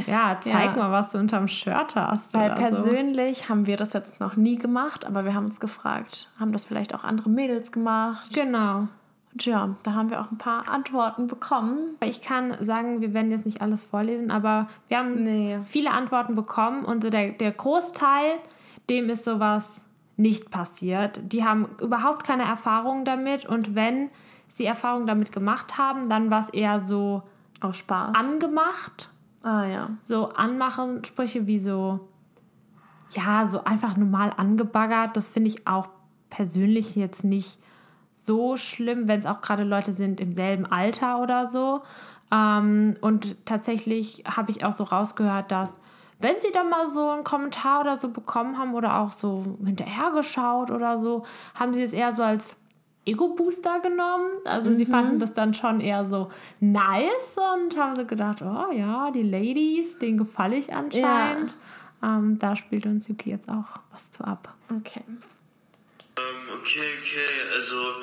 [0.06, 0.84] Ja, zeig Ja.
[0.84, 2.34] mal, was du unterm Shirt hast.
[2.34, 2.62] Weil oder so.
[2.84, 6.66] persönlich haben wir das jetzt noch nie gemacht, aber wir haben uns gefragt, haben das
[6.66, 8.30] vielleicht auch andere Mädels gemacht?
[8.34, 8.90] Genau.
[9.34, 11.96] Und ja, da haben wir auch ein paar Antworten bekommen.
[12.02, 15.60] Ich kann sagen, wir werden jetzt nicht alles vorlesen, aber wir haben Nee.
[15.66, 18.36] viele Antworten bekommen und so der, der Großteil,
[18.90, 19.86] dem ist sowas
[20.18, 21.20] nicht passiert.
[21.24, 24.10] Die haben überhaupt keine Erfahrung damit und wenn
[24.48, 27.24] sie Erfahrung damit gemacht haben, dann war es eher so
[27.60, 28.16] Aus Spaß.
[28.16, 29.10] angemacht,
[29.42, 29.90] ah ja.
[30.04, 32.02] so anmachen, Sprüche wie so,
[33.10, 35.18] ja, so einfach normal angebaggert.
[35.18, 35.88] Das finde ich auch
[36.30, 37.58] persönlich jetzt nicht
[38.14, 41.82] so schlimm, wenn es auch gerade Leute sind im selben Alter oder so.
[42.32, 45.80] Ähm, und tatsächlich habe ich auch so rausgehört, dass
[46.20, 50.72] wenn sie dann mal so einen Kommentar oder so bekommen haben oder auch so hinterhergeschaut
[50.72, 52.56] oder so, haben sie es eher so als
[53.06, 54.30] Ego-Booster genommen.
[54.46, 59.12] Also sie fanden das dann schon eher so nice und haben so gedacht, oh ja,
[59.12, 61.56] die Ladies, denen gefalle ich anscheinend.
[62.02, 64.54] Ähm, da spielt uns Yuki jetzt auch was zu ab.
[64.78, 65.04] Okay.
[66.16, 67.96] Ähm, okay, okay, also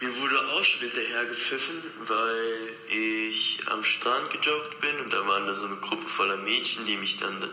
[0.00, 5.46] mir wurde auch schon hinterher gepfiffen, weil ich am Strand gejoggt bin und da waren
[5.46, 7.50] da so eine Gruppe voller Mädchen, die mich dann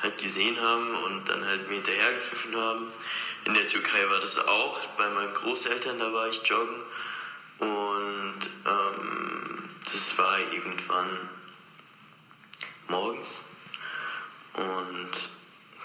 [0.00, 2.86] halt gesehen haben und dann halt mir hinterher gepfiffen haben.
[3.44, 4.86] in der Türkei war das auch.
[4.96, 6.82] Bei meinen Großeltern, da war ich joggen.
[7.58, 11.28] Und ähm, das war irgendwann
[12.88, 13.44] morgens.
[14.54, 15.10] Und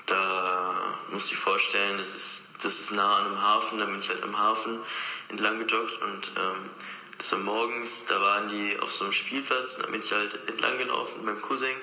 [0.05, 4.09] da du dir vorstellen, das ist, das ist nah an einem Hafen, da bin ich
[4.09, 4.79] halt am Hafen
[5.29, 6.69] entlang gejoggt und ähm,
[7.17, 10.79] das war morgens, da waren die auf so einem Spielplatz, da bin ich halt entlang
[10.79, 11.75] gelaufen mit meinem Cousin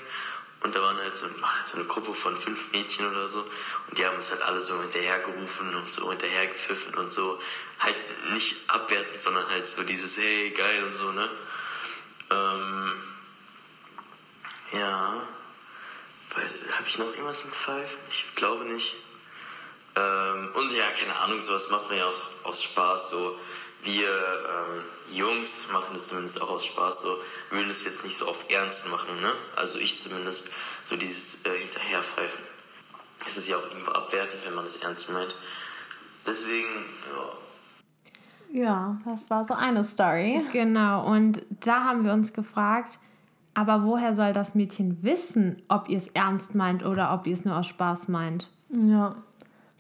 [0.61, 3.41] und da waren halt so, war halt so eine Gruppe von fünf Mädchen oder so
[3.89, 7.41] und die haben uns halt alle so hinterhergerufen und so hinterhergepfiffen und so,
[7.79, 7.97] halt
[8.33, 11.31] nicht abwertend, sondern halt so dieses hey, geil und so, ne?
[12.31, 13.03] Ähm,
[14.73, 15.29] ja,
[16.73, 17.99] habe ich noch irgendwas mit Pfeifen?
[18.11, 18.97] Ich glaube nicht.
[19.95, 23.11] Ähm, und ja, keine Ahnung, sowas macht man ja auch aus Spaß.
[23.11, 23.37] So,
[23.83, 27.03] wir ähm, Jungs machen das zumindest auch aus Spaß.
[27.03, 27.17] So,
[27.51, 29.33] wir würden es jetzt nicht so auf Ernst machen, ne?
[29.57, 30.51] Also ich zumindest,
[30.85, 32.41] so dieses äh, Hinterherpfeifen.
[33.25, 35.37] Es ist ja auch irgendwo abwertend, wenn man das ernst meint.
[36.27, 36.69] Deswegen,
[37.15, 37.33] ja.
[38.53, 40.45] Ja, das war so eine Story.
[40.53, 42.99] Genau, und da haben wir uns gefragt,
[43.55, 47.45] aber woher soll das Mädchen wissen, ob ihr es ernst meint oder ob ihr es
[47.45, 48.51] nur aus Spaß meint?
[48.69, 49.17] Ja.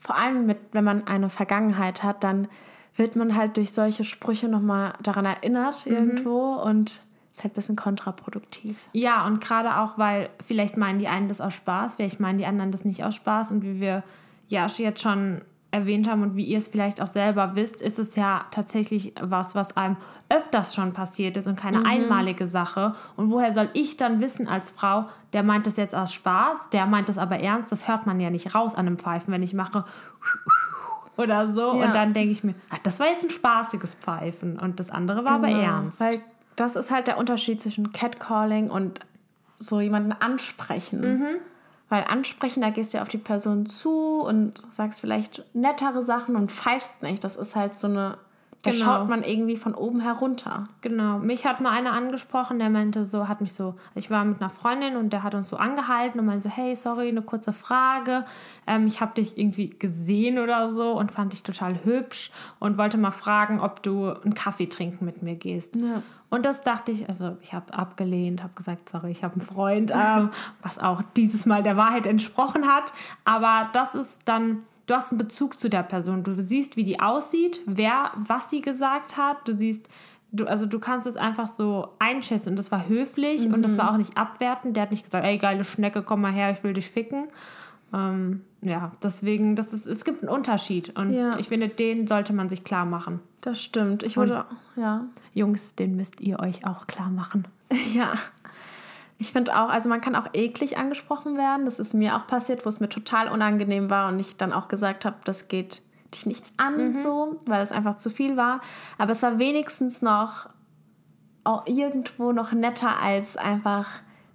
[0.02, 2.48] Vor allem, mit, wenn man eine Vergangenheit hat, dann
[2.96, 7.76] wird man halt durch solche Sprüche nochmal daran erinnert irgendwo und ist halt ein bisschen
[7.76, 8.76] kontraproduktiv.
[8.92, 12.46] Ja, und gerade auch, weil vielleicht meinen die einen das aus Spaß, vielleicht meinen die
[12.46, 13.52] anderen das nicht aus Spaß.
[13.52, 14.02] Und wie wir
[14.48, 15.40] ja jetzt schon
[15.72, 19.54] erwähnt haben und wie ihr es vielleicht auch selber wisst, ist es ja tatsächlich was,
[19.54, 19.96] was einem
[20.28, 22.94] öfters schon passiert ist und keine einmalige Sache.
[23.16, 26.86] Und woher soll ich dann wissen als Frau, der meint das jetzt aus Spaß, der
[26.86, 29.54] meint das aber ernst, das hört man ja nicht raus an einem Pfeifen, wenn ich
[29.54, 29.84] mache
[31.16, 31.74] oder so.
[31.74, 31.86] Ja.
[31.86, 35.24] Und dann denke ich mir, ach, das war jetzt ein spaßiges Pfeifen und das andere
[35.24, 36.00] war aber Genau, ernst.
[36.00, 36.20] Weil
[36.54, 39.00] das ist halt der Unterschied zwischen Catcalling und
[39.56, 41.00] so jemanden ansprechen.
[41.00, 41.26] Mhm.
[41.92, 46.36] Weil ansprechen, da gehst du ja auf die Person zu und sagst vielleicht nettere Sachen
[46.36, 47.22] und pfeifst nicht.
[47.22, 48.16] Das ist halt so eine,
[48.62, 48.82] da Genau.
[48.82, 50.64] schaut man irgendwie von oben herunter.
[50.80, 54.40] Genau, mich hat mal einer angesprochen, der meinte so, hat mich so, ich war mit
[54.40, 57.52] einer Freundin und der hat uns so angehalten und meinte so, hey, sorry, eine kurze
[57.52, 58.24] Frage.
[58.66, 62.96] Ähm, ich habe dich irgendwie gesehen oder so und fand dich total hübsch und wollte
[62.96, 65.76] mal fragen, ob du einen Kaffee trinken mit mir gehst.
[65.76, 66.02] Ja.
[66.32, 69.92] Und das dachte ich, also ich habe abgelehnt, habe gesagt, sorry, ich habe einen Freund,
[69.94, 70.30] ähm,
[70.62, 72.94] was auch dieses Mal der Wahrheit entsprochen hat.
[73.26, 76.22] Aber das ist dann, du hast einen Bezug zu der Person.
[76.22, 79.46] Du siehst, wie die aussieht, wer, was sie gesagt hat.
[79.46, 79.90] Du siehst,
[80.30, 82.48] du, also du kannst es einfach so einschätzen.
[82.48, 84.74] Und das war höflich und das war auch nicht abwertend.
[84.74, 87.28] Der hat nicht gesagt, ey, geile Schnecke, komm mal her, ich will dich ficken.
[87.92, 90.96] Ähm, ja, deswegen, das ist, es gibt einen Unterschied.
[90.98, 91.36] Und Ja.
[91.38, 93.20] ich finde, den sollte man sich klar machen.
[93.40, 94.02] Das stimmt.
[94.02, 94.44] Ich wurde,
[94.76, 95.04] ja.
[95.34, 97.46] Jungs, den müsst ihr euch auch klar machen.
[97.94, 98.14] Ja.
[99.18, 101.64] Ich finde auch, also man kann auch eklig angesprochen werden.
[101.64, 104.66] Das ist mir auch passiert, wo es mir total unangenehm war und ich dann auch
[104.66, 105.80] gesagt habe, das geht
[106.12, 108.60] dich nichts an, so, weil es einfach zu viel war.
[108.98, 110.48] Aber es war wenigstens noch
[111.44, 113.86] auch irgendwo noch netter, als einfach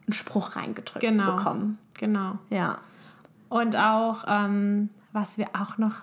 [0.05, 1.35] einen Spruch reingedrückt zu Genau.
[1.35, 1.77] bekommen.
[1.95, 2.37] Genau.
[2.49, 2.77] Ja.
[3.49, 5.95] Und auch, ähm, was wir auch noch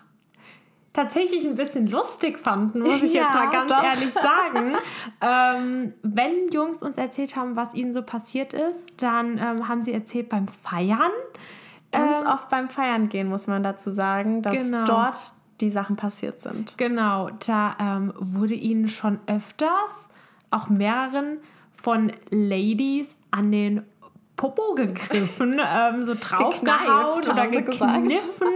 [0.93, 3.83] tatsächlich ein bisschen lustig fanden, muss ich jetzt Ja, mal ganz doch.
[3.83, 4.77] ehrlich sagen.
[5.21, 9.93] ähm, wenn Jungs uns erzählt haben, was ihnen so passiert ist, dann ähm, haben sie
[9.93, 11.11] erzählt beim Feiern.
[11.91, 14.85] Ganz Ähm, oft beim Feiern gehen, muss man dazu sagen, dass Genau.
[14.85, 16.77] dort die Sachen passiert sind.
[16.79, 20.09] Genau, da ähm, wurde ihnen schon öfters,
[20.51, 21.39] auch mehreren
[21.73, 23.83] von Ladies an den
[24.37, 28.49] Popo gegriffen, ähm, so draufgehauen oder haben gekniffen.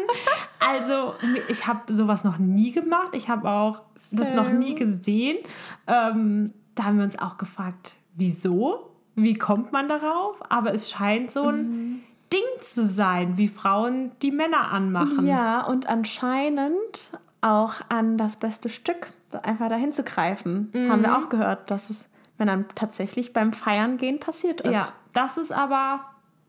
[0.67, 1.15] Also
[1.49, 3.11] ich habe sowas noch nie gemacht.
[3.13, 5.39] Ich habe auch das noch nie gesehen.
[5.87, 8.91] Ähm, da haben wir uns auch gefragt, wieso?
[9.15, 10.41] Wie kommt man darauf?
[10.51, 12.01] Aber es scheint so ein Mhm.
[12.33, 15.27] Ding zu sein, wie Frauen die Männer anmachen.
[15.27, 19.11] Ja, und anscheinend auch an das beste Stück
[19.43, 20.71] einfach dahin zu greifen.
[20.75, 21.03] Haben Mhm.
[21.05, 22.05] wir auch gehört, dass es
[22.37, 24.73] Männern tatsächlich beim Feiern gehen passiert ist.
[24.73, 26.01] Ja, das ist aber,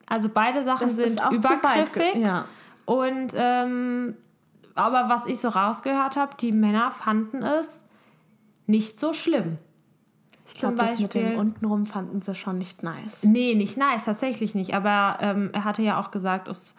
[0.08, 2.15] also beide Sachen das sind übergriffig.
[2.15, 2.45] Ja.
[2.86, 4.15] Und ähm,
[4.76, 7.84] aber was ich so rausgehört habe, die Männer fanden es
[8.65, 9.58] nicht so schlimm.
[10.48, 13.24] Ich glaube, das mit dem untenrum fanden sie schon nicht nice.
[13.24, 14.74] Nee, nicht nice, tatsächlich nicht.
[14.74, 16.76] Aber ähm, er hatte ja auch gesagt, es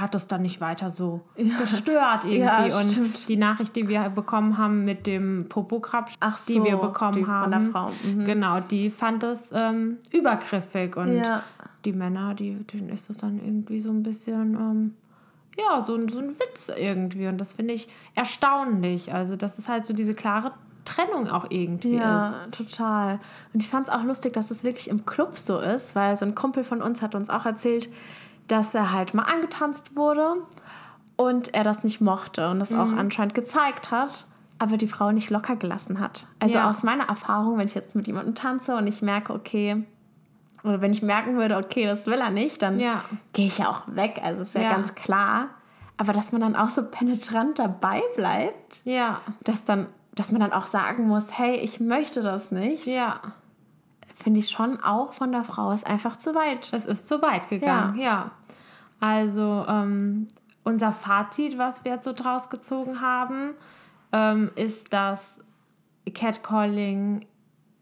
[0.00, 2.38] hat das dann nicht weiter so gestört irgendwie.
[2.40, 3.28] Ja, und stimmt.
[3.28, 7.24] die Nachricht, die wir bekommen haben mit dem Popokrabsch, Ach die wir so, bekommen die
[7.24, 8.24] von haben, der Frau, mhm.
[8.24, 11.42] genau, die fand es ähm, übergriffig und Ja.
[11.84, 14.94] die Männer, die, denen ist das dann irgendwie so ein bisschen ähm,
[15.58, 17.28] ja, so, ein- so ein Witz irgendwie.
[17.28, 19.14] Und das finde ich erstaunlich.
[19.14, 20.52] Also, dass es halt so diese klare
[20.84, 22.52] Trennung auch irgendwie Ja, ist.
[22.52, 23.18] total.
[23.54, 26.24] Und ich fand es auch lustig, dass es wirklich im Club so ist, weil so
[26.26, 27.88] ein Kumpel von uns hat uns auch erzählt,
[28.48, 30.36] dass er halt mal angetanzt wurde
[31.16, 34.26] und er das nicht mochte und das auch anscheinend gezeigt hat,
[34.58, 36.26] aber die Frau nicht locker gelassen hat.
[36.40, 36.70] Also Ja.
[36.70, 39.84] aus meiner Erfahrung, wenn ich jetzt mit jemandem tanze und ich merke, okay,
[40.64, 43.04] oder wenn ich merken würde, okay, das will er nicht, dann Ja.
[43.32, 44.20] gehe ich ja auch weg.
[44.22, 44.68] Also ist ja, Ja.
[44.68, 45.48] ganz klar.
[45.98, 50.52] Aber dass man dann auch so penetrant dabei bleibt, Ja, dass dann, dass man dann
[50.52, 53.20] auch sagen muss, hey, ich möchte das nicht, ja.
[54.16, 56.72] Finde ich schon auch von der Frau ist einfach zu weit.
[56.72, 58.30] Es ist zu weit gegangen, ja.
[58.98, 60.26] Also ähm,
[60.64, 63.52] unser Fazit, was wir jetzt so draus gezogen haben,
[64.12, 65.38] ähm, ist, dass
[66.12, 67.26] Catcalling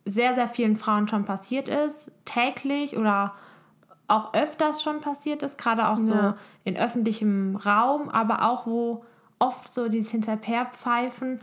[0.05, 3.33] sehr, sehr vielen Frauen schon passiert ist, täglich oder
[4.09, 6.37] auch öfters schon passiert ist, gerade auch so Ja.
[6.65, 9.05] in öffentlichem Raum, aber auch wo
[9.39, 11.41] oft so dieses Hinterherpfeifen,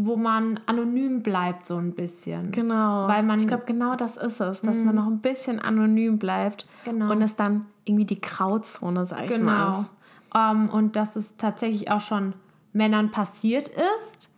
[0.00, 2.52] wo man anonym bleibt so ein bisschen.
[2.52, 3.08] Genau.
[3.08, 6.68] Weil man- ich glaube, genau das ist es, dass man noch ein bisschen anonym bleibt
[6.84, 7.10] Genau.
[7.10, 9.36] und es dann irgendwie die Grauzone, sag ich mal.
[9.38, 9.80] Genau.
[9.80, 9.90] ist.
[10.36, 12.34] Ähm, und dass es tatsächlich auch schon
[12.72, 14.30] Männern passiert ist,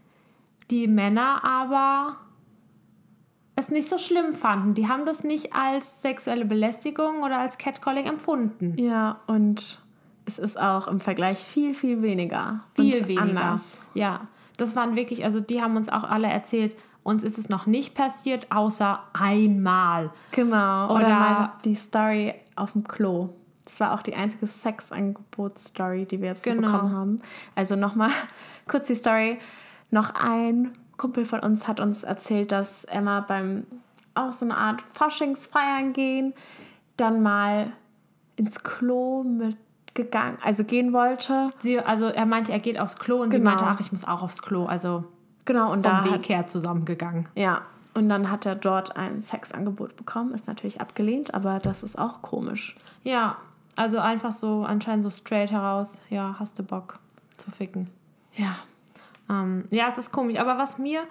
[0.71, 2.17] die Männer aber
[3.57, 4.73] es nicht so schlimm fanden.
[4.73, 8.77] Die haben das nicht als sexuelle Belästigung oder als Catcalling empfunden.
[8.79, 9.83] Ja, und
[10.25, 12.61] es ist auch im Vergleich viel, viel weniger.
[12.75, 13.23] Viel weniger.
[13.23, 13.63] Anders.
[13.93, 14.21] Ja,
[14.61, 17.95] das waren wirklich, also die haben uns auch alle erzählt, uns ist es noch nicht
[17.95, 20.11] passiert, außer einmal.
[20.33, 20.87] Genau.
[20.95, 23.31] Oder, Oder- mal die Story auf dem Klo.
[23.65, 26.71] Das war auch die einzige Sexangebot-Story, die wir jetzt Genau.
[26.73, 27.23] bekommen haben.
[27.55, 28.11] Also nochmal
[28.69, 29.39] kurz die Story.
[29.91, 33.67] Noch ein Kumpel von uns hat uns erzählt, dass Emma beim
[34.15, 36.35] auch so eine Art Faschingsfeiern gehen,
[36.97, 37.73] dann mal
[38.37, 39.25] ins Klo
[39.95, 41.49] mitgegangen, also gehen wollte.
[41.59, 43.51] Sie, also er meinte, er geht aufs Klo und sie Genau.
[43.51, 44.67] meinte, ach, ich muss auch aufs Klo.
[44.67, 45.05] Also
[45.45, 47.29] Genau, und vom da Weg her zusammengegangen.
[47.35, 51.99] ja, und dann hat er dort ein Sexangebot bekommen, ist natürlich abgelehnt, aber das ist
[51.99, 52.77] auch komisch.
[53.03, 53.37] Ja,
[53.75, 56.99] also einfach so anscheinend so straight heraus, ja, hast du Bock
[57.37, 57.91] zu ficken.
[58.35, 58.57] Ja,
[59.29, 60.39] Ähm, ja, es ist komisch.
[60.39, 61.03] Aber was mir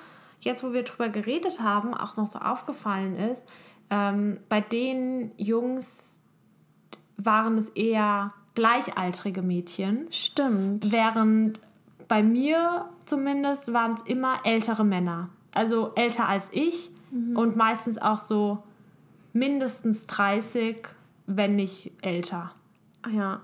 [0.41, 3.45] jetzt, wo wir drüber geredet haben, auch noch so aufgefallen ist,
[3.89, 6.19] ähm, bei den Jungs
[7.17, 10.91] waren es eher gleichaltrige Mädchen, stimmt.
[10.91, 11.59] während
[12.07, 15.29] bei mir zumindest waren es immer ältere Männer.
[15.53, 18.63] Also älter als ich und meistens auch so
[19.33, 20.87] mindestens 30,
[21.25, 22.51] wenn nicht älter.
[23.11, 23.41] Ja,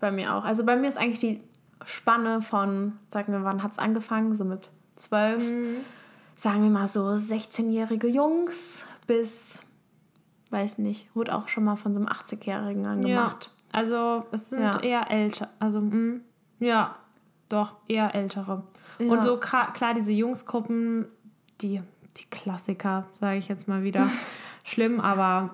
[0.00, 0.44] bei mir auch.
[0.44, 1.40] Also bei mir ist eigentlich die
[1.84, 4.34] Spanne von, sagen wir, wann hat es angefangen?
[4.36, 5.42] So mit zwölf.
[6.36, 9.62] Sagen wir mal so 16-jährige Jungs bis,
[10.50, 13.50] weiß nicht, wurde auch schon mal von so einem 80-Jährigen angemacht.
[13.50, 14.80] Ja, also es sind Ja.
[14.80, 15.50] eher älter.
[15.58, 16.20] Also, mh,
[16.60, 16.96] ja,
[17.48, 18.62] doch, eher ältere.
[18.98, 19.06] Ja.
[19.12, 21.06] Und so klar, klar, diese Jungsgruppen,
[21.60, 21.82] die,
[22.16, 24.08] die Klassiker, sage ich jetzt mal wieder,
[24.64, 25.50] schlimm, aber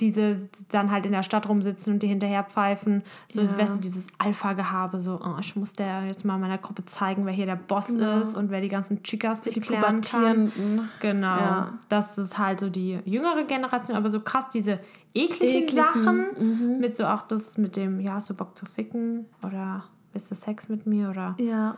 [0.00, 3.56] diese dann halt in der Stadt rumsitzen und die hinterher pfeifen, so Ja.
[3.58, 7.32] weißt du, dieses Alpha-Gehabe, so, oh, ich muss der jetzt mal meiner Gruppe zeigen, wer
[7.32, 8.20] hier der Boss Genau.
[8.20, 10.50] ist und wer die ganzen Chicas sich Die klären kann.
[11.00, 11.36] Genau.
[11.36, 11.78] Ja.
[11.88, 14.80] Das ist halt so die jüngere Generation, aber so krass diese
[15.14, 19.26] ekligen, Ekligen, Sachen mit so auch das mit dem, ja, hast du Bock zu ficken
[19.44, 21.76] oder ist das Sex mit mir oder Ja,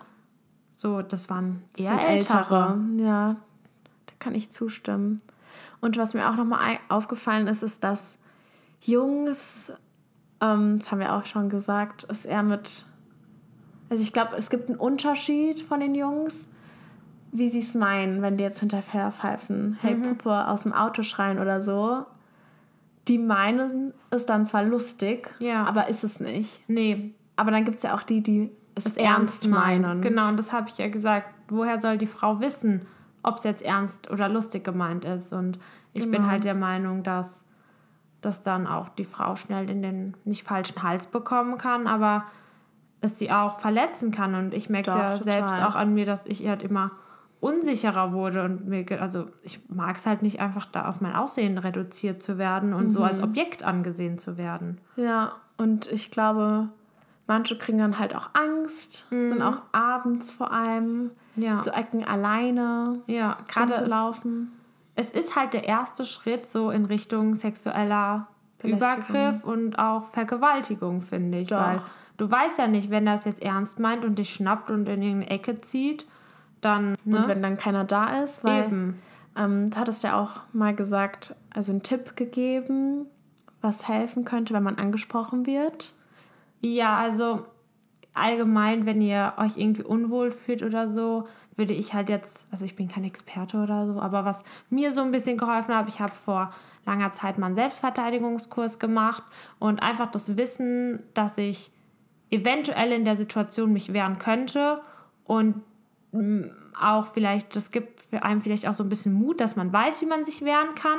[0.72, 2.78] so, das waren eher sind ältere.
[2.96, 3.36] Ja,
[4.06, 5.20] da kann ich zustimmen.
[5.80, 8.18] Und was mir auch nochmal aufgefallen ist, ist, dass
[8.80, 9.72] Jungs,
[10.40, 12.86] ähm, das haben wir auch schon gesagt, ist eher mit.
[13.88, 16.48] Also ich glaube, es gibt einen Unterschied von den Jungs,
[17.32, 20.02] wie sie es meinen, wenn die jetzt hinterher pfeifen, hey Mhm.
[20.02, 22.04] Puppe, aus dem Auto schreien oder so.
[23.08, 25.64] Die meinen es dann zwar lustig, Ja.
[25.64, 26.62] aber ist es nicht.
[26.68, 30.00] Nee, Aber dann gibt es ja auch die, die es es ernst meinen.
[30.00, 31.28] Genau, und das habe ich ja gesagt.
[31.48, 32.86] Woher soll die Frau wissen,
[33.22, 35.32] ob es jetzt ernst oder lustig gemeint ist?
[35.32, 35.58] Und
[35.92, 36.26] ich bin Genau.
[36.28, 37.42] halt der Meinung, dass
[38.22, 42.24] dass dann auch die Frau schnell in den nicht falschen Hals bekommen kann, aber
[43.00, 44.34] es sie auch verletzen kann.
[44.34, 45.24] Und ich merke es ja total.
[45.24, 46.90] selbst auch an mir, dass ich halt immer
[47.40, 51.58] unsicherer wurde und mir, also ich mag es halt nicht einfach da auf mein Aussehen
[51.58, 53.04] reduziert zu werden und so Mhm.
[53.04, 54.80] als Objekt angesehen zu werden.
[54.96, 56.70] Ja, und ich glaube,
[57.26, 61.42] manche kriegen dann halt auch Angst und auch abends vor allem Mhm.
[61.42, 61.60] Ja.
[61.60, 64.52] zu Ecken alleine Ja, gerade rumzulaufen.
[64.94, 68.28] es ist halt der erste Schritt so in Richtung sexueller.
[68.62, 71.48] Übergriff und auch Vergewaltigung, finde ich.
[71.48, 71.58] Doch.
[71.60, 71.80] Weil
[72.16, 75.30] du weißt ja nicht, wenn es jetzt ernst meint und dich schnappt und in irgendeine
[75.30, 76.06] Ecke zieht,
[76.62, 77.18] dann, ne?
[77.18, 79.02] Und wenn dann keiner da ist, weil Eben.
[79.36, 83.06] ähm, du hattest ja auch mal gesagt, also einen Tipp gegeben,
[83.60, 85.92] was helfen könnte, wenn man angesprochen wird.
[86.74, 87.46] Ja, also
[88.12, 92.74] allgemein, wenn ihr euch irgendwie unwohl fühlt oder so, würde ich halt jetzt, also ich
[92.74, 96.14] bin kein Experte oder so, aber was mir so ein bisschen geholfen hat, ich habe
[96.14, 96.50] vor
[96.84, 99.22] langer Zeit mal einen Selbstverteidigungskurs gemacht
[99.58, 101.70] und einfach das Wissen, dass ich
[102.30, 104.82] eventuell in der Situation mich wehren könnte
[105.24, 105.62] und
[106.12, 106.48] mh,
[106.78, 110.06] auch vielleicht, das gibt einem vielleicht auch so ein bisschen Mut, dass man weiß, wie
[110.06, 110.98] man sich wehren kann.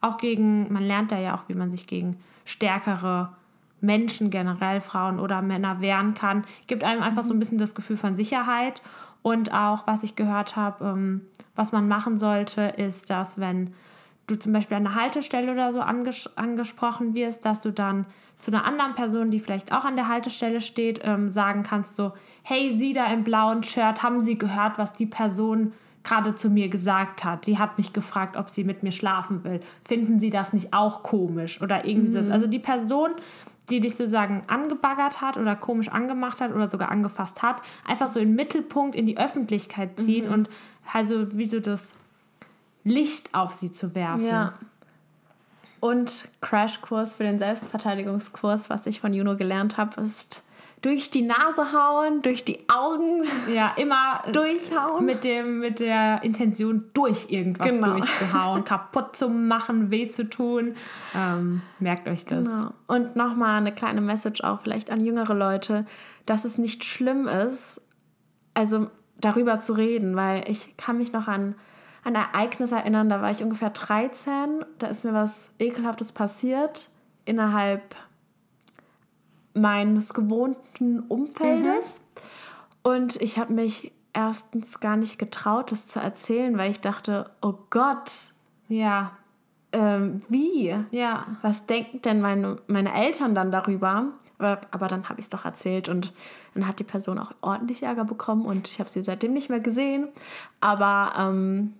[0.00, 3.36] Auch gegen, man lernt da ja auch, wie man sich gegen stärkere
[3.80, 6.44] Menschen, generell Frauen oder Männer wehren kann.
[6.66, 8.82] Gibt einem einfach so ein bisschen das Gefühl von Sicherheit.
[9.22, 11.22] Und auch, was ich gehört habe, ähm,
[11.54, 13.74] was man machen sollte, ist, dass wenn
[14.26, 18.06] du zum Beispiel an der Haltestelle oder so anges angesprochen wirst, dass du dann
[18.38, 22.12] zu einer anderen Person, die vielleicht auch an der Haltestelle steht, ähm, sagen kannst so,
[22.42, 25.72] hey, Sie da im blauen Shirt, haben Sie gehört, was die Person
[26.02, 27.46] gerade zu mir gesagt hat?
[27.46, 29.60] Die hat mich gefragt, ob sie mit mir schlafen will.
[29.84, 32.32] Finden Sie das nicht auch komisch oder irgendwie so?
[32.32, 33.10] Also die Person,
[33.68, 38.18] die dich sozusagen angebaggert hat oder komisch angemacht hat oder sogar angefasst hat, einfach so
[38.20, 40.48] in den Mittelpunkt in die Öffentlichkeit ziehen und
[40.92, 41.94] also wie so das
[42.84, 44.26] Licht auf sie zu werfen.
[44.26, 44.54] Ja.
[45.80, 50.42] Und Crashkurs für den Selbstverteidigungskurs, was ich von Juno gelernt habe, ist
[50.82, 53.24] durch die Nase hauen, durch die Augen
[53.54, 55.04] Ja, immer durchhauen.
[55.04, 57.92] mit, dem, mit der Intention, durch irgendwas Genau.
[57.92, 60.74] durchzuhauen, kaputt zu machen, weh zu tun.
[61.14, 62.44] Ähm, merkt euch das.
[62.44, 62.70] Genau.
[62.86, 65.84] Und nochmal eine kleine Message auch vielleicht an jüngere Leute,
[66.24, 67.82] dass es nicht schlimm ist,
[68.54, 68.88] also
[69.20, 71.54] darüber zu reden, weil ich kann mich noch an
[72.04, 76.90] ein Ereignis erinnern, da war ich ungefähr 13, da ist mir was Ekelhaftes passiert
[77.26, 77.94] innerhalb
[79.54, 82.00] meines gewohnten Umfeldes.
[82.82, 87.54] Und ich habe mich erstens gar nicht getraut, das zu erzählen, weil ich dachte, oh
[87.70, 88.32] Gott,
[88.68, 89.12] Ja,
[89.72, 90.74] ähm, wie?
[90.90, 91.26] ja.
[91.42, 94.06] was denken denn meine, meine Eltern dann darüber?
[94.38, 96.12] Aber, aber dann habe ich es doch erzählt und
[96.54, 99.60] dann hat die Person auch ordentlich Ärger bekommen und ich habe sie seitdem nicht mehr
[99.60, 100.08] gesehen.
[100.60, 101.74] Aber ähm,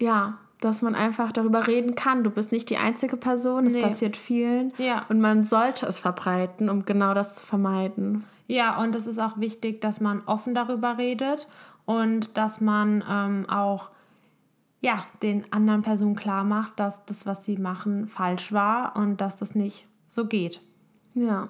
[0.00, 2.24] ja, dass man einfach darüber reden kann.
[2.24, 3.82] Du bist nicht die einzige Person, es Nee.
[3.82, 5.04] passiert vielen Ja.
[5.08, 8.24] und man sollte es verbreiten, um genau das zu vermeiden.
[8.46, 11.46] Ja, und es ist auch wichtig, dass man offen darüber redet
[11.84, 13.90] und dass man ähm, auch
[14.80, 19.36] ja, den anderen Personen klar macht, dass das, was sie machen, falsch war und dass
[19.36, 20.60] das nicht so geht.
[21.14, 21.48] Ja.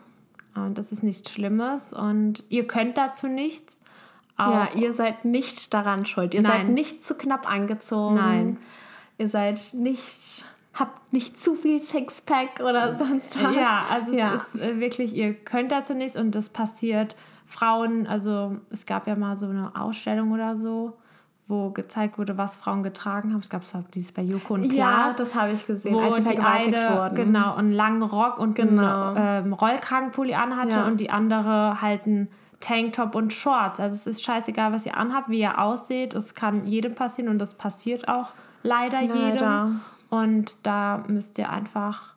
[0.54, 3.80] Und das ist nichts Schlimmes und ihr könnt dazu nichts.
[4.36, 6.34] Auch, Ja, ihr seid nicht daran schuld.
[6.34, 6.74] Ihr seid Nein.
[6.74, 8.16] nicht zu knapp angezogen.
[8.16, 8.56] Nein.
[9.18, 10.44] Ihr seid nicht,
[10.74, 13.54] habt nicht zu viel Sixpack oder sonst was.
[13.54, 14.34] Ja, also Ja.
[14.34, 17.14] es ist äh, wirklich, ihr könnt dazu nichts und das passiert
[17.46, 20.96] Frauen, also es gab ja mal so eine Ausstellung oder so,
[21.48, 23.40] wo gezeigt wurde, was Frauen getragen haben.
[23.40, 26.16] Es gab zwar dieses bei Joko und Ja, Klaas, das habe ich gesehen, wo als
[26.16, 27.14] sie die vergewaltigt eine wurden.
[27.16, 29.12] genau einen langen Rock und Genau.
[29.14, 30.86] einen ähm, Rollkragenpulli anhatte Ja.
[30.86, 32.28] und die andere halt einen
[32.60, 33.80] Tanktop und Shorts.
[33.80, 36.14] Also es ist scheißegal, was ihr anhabt, wie ihr ausseht.
[36.14, 38.28] Es kann jedem passieren und das passiert auch
[38.62, 39.14] leider, Leider.
[39.30, 39.80] jedem.
[40.10, 42.14] Und da müsst ihr einfach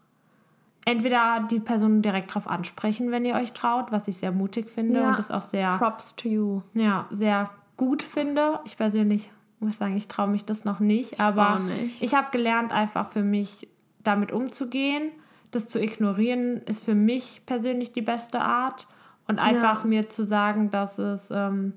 [0.86, 5.00] entweder die Person direkt drauf ansprechen, wenn ihr euch traut, was ich sehr mutig finde
[5.02, 5.10] Ja.
[5.10, 6.62] und das auch sehr, Props to you.
[6.74, 8.60] ja, sehr gut finde.
[8.66, 12.02] Ich persönlich muss sagen, ich traue mich das noch nicht, aber auch nicht.
[12.02, 13.68] ich habe gelernt, einfach für mich
[14.04, 15.12] damit umzugehen.
[15.52, 18.88] Das zu ignorieren ist für mich persönlich die beste Art.
[19.28, 19.88] Und einfach Ja.
[19.88, 21.74] mir zu sagen, dass es ähm,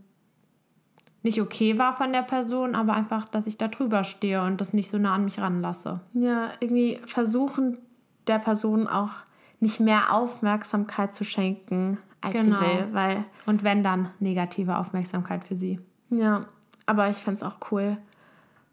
[1.22, 4.72] nicht okay war von der Person, aber einfach, dass ich da drüber stehe und das
[4.72, 6.00] nicht so nah an mich ranlasse.
[6.12, 7.78] Ja, irgendwie versuchen
[8.26, 9.10] der Person auch
[9.60, 12.58] nicht mehr Aufmerksamkeit zu schenken, als Genau.
[12.58, 12.88] sie will.
[12.92, 15.80] Weil, Und wenn dann negative Aufmerksamkeit für sie.
[16.10, 16.44] ja,
[16.86, 17.98] aber ich fände es auch cool,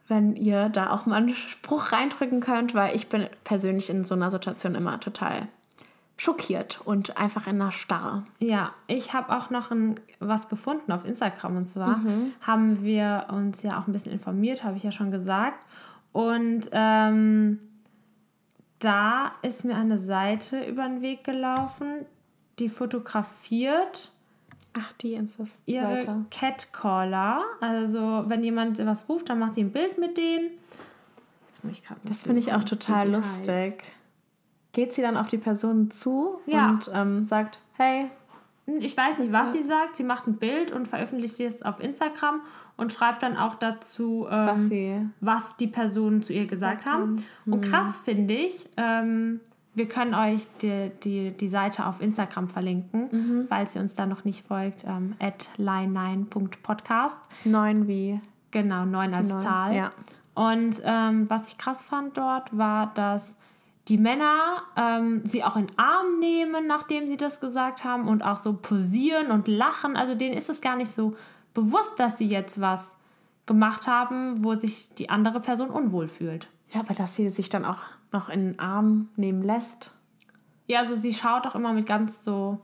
[0.08, 4.14] wenn ihr da auch mal einen Spruch reindrücken könnt, weil ich bin persönlich in so
[4.16, 5.48] einer Situation immer total
[6.18, 8.24] schockiert und einfach in einer Starre.
[8.40, 12.00] Ja, ich habe auch noch ein, was gefunden auf Instagram und zwar
[12.42, 15.66] haben wir uns ja auch ein bisschen informiert, habe ich ja schon gesagt.
[16.14, 17.60] Und ähm,
[18.80, 22.06] da ist mir eine Seite über den Weg gelaufen,
[22.60, 24.12] die fotografiert
[24.78, 26.26] Ach, die ist das ihre weiter.
[26.32, 27.42] Catcaller.
[27.62, 30.50] Also wenn jemand was ruft, dann macht sie ein Bild mit denen.
[31.48, 33.50] Jetzt muss ich mal Das finde ich auch total lustig.
[33.50, 33.92] heißt.
[34.76, 36.70] Geht sie dann auf die Person zu Ja.
[36.70, 38.10] und ähm, sagt, hey,
[38.68, 39.96] Ich weiß nicht, was sie sagt.
[39.96, 42.42] Sie macht ein Bild und veröffentlicht es auf Instagram
[42.78, 45.10] und schreibt dann auch dazu, ähm, was sie...
[45.22, 47.24] was die Personen zu ihr gesagt haben.
[47.46, 49.40] Und krass finde ich, ähm,
[49.76, 54.24] wir können euch die, die, die Seite auf Instagram verlinken, falls ihr uns da noch
[54.26, 57.22] nicht folgt, ähm, at line9.podcast.
[57.46, 58.20] Neun wie...
[58.52, 59.76] Genau, 9 als Neun, Zahl.
[59.76, 59.90] ja.
[60.34, 63.36] Und ähm, was ich krass fand dort, war, dass
[63.88, 68.24] die Männer ähm, sie auch in den Arm nehmen, nachdem sie das gesagt haben und
[68.24, 69.96] auch so posieren und lachen.
[69.96, 71.16] Also denen ist es gar nicht so
[71.54, 72.96] bewusst, dass sie jetzt was
[73.46, 76.48] gemacht haben, wo sich die andere Person unwohl fühlt.
[76.74, 77.80] Ja, aber dass sie sich dann auch
[78.12, 79.92] noch in den Arm nehmen lässt.
[80.66, 82.60] Ja, also sie schaut auch immer mit ganz so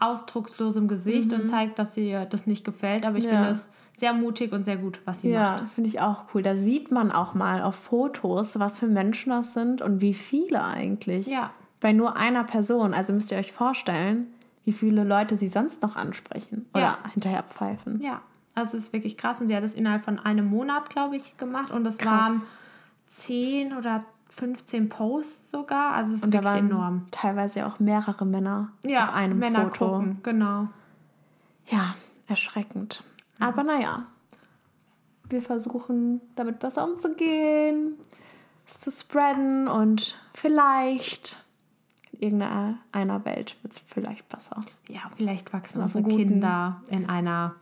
[0.00, 3.04] ausdruckslosem Gesicht und zeigt, dass ihr das nicht gefällt.
[3.04, 3.30] Aber ich Ja.
[3.30, 5.70] finde es sehr mutig und sehr gut, was sie Ja, macht.
[5.74, 6.42] finde ich auch cool.
[6.42, 10.62] Da sieht man auch mal auf Fotos, was für Menschen das sind und wie viele
[10.64, 11.26] eigentlich.
[11.26, 11.50] Ja.
[11.80, 12.92] Bei nur einer Person.
[12.94, 14.26] Also müsst ihr euch vorstellen,
[14.64, 16.98] wie viele Leute sie sonst noch ansprechen oder Ja.
[17.12, 18.00] hinterher pfeifen.
[18.00, 18.20] Ja,
[18.54, 19.40] also es ist wirklich krass.
[19.40, 21.70] Und sie hat es innerhalb von einem Monat, glaube ich, gemacht.
[21.70, 22.10] Und es Krass.
[22.24, 22.42] waren
[23.06, 25.92] 10 oder 15 Posts sogar.
[25.94, 27.06] Also es ist Und da wirklich waren enorm.
[27.12, 29.90] teilweise auch mehrere Männer Ja, auf einem Männer Foto.
[29.92, 30.68] gucken, genau.
[31.66, 31.94] Ja,
[32.26, 33.04] erschreckend.
[33.40, 34.06] Aber naja,
[35.28, 37.94] wir versuchen damit besser umzugehen,
[38.66, 41.44] es zu spreaden und vielleicht
[42.12, 44.62] in irgendeiner einer Welt wird es vielleicht besser.
[44.88, 47.56] Ja, vielleicht wachsen unsere guten- Kinder in einer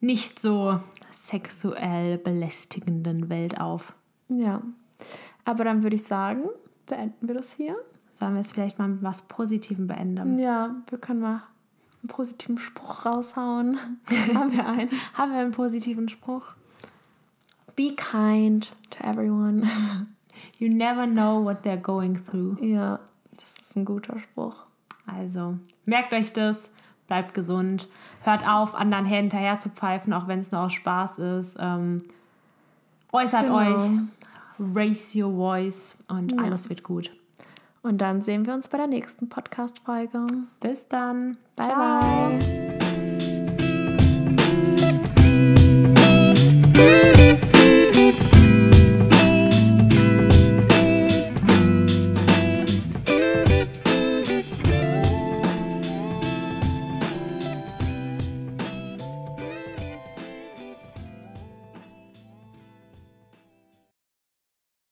[0.00, 0.80] nicht so
[1.12, 3.94] sexuell belästigenden Welt auf.
[4.28, 4.62] Ja,
[5.44, 6.44] aber dann würde ich sagen,
[6.86, 7.76] beenden wir das hier.
[8.14, 10.38] Sollen wir es vielleicht mal mit was Positivem beenden?
[10.38, 11.42] Ja, wir können mal
[12.02, 13.78] einen positiven Spruch raushauen.
[14.34, 14.90] Haben wir einen?
[15.14, 16.52] Haben wir einen positiven Spruch?
[17.76, 19.66] Be kind to everyone.
[20.58, 22.58] You never know what they're going through.
[22.62, 22.98] ja,
[23.40, 24.56] das ist ein guter Spruch.
[25.06, 26.70] Also, merkt euch das,
[27.06, 27.88] bleibt gesund,
[28.22, 31.56] hört auf, anderen hinterher zu pfeifen, auch wenn es nur aus Spaß ist.
[31.58, 32.02] Ähm,
[33.12, 33.56] äußert Genau.
[33.56, 33.90] euch,
[34.58, 37.10] raise your voice und alles wird gut.
[37.82, 40.26] Und dann sehen wir uns bei der nächsten Podcast-Folge.
[40.60, 41.36] Bis dann.
[41.62, 42.61] 拜拜。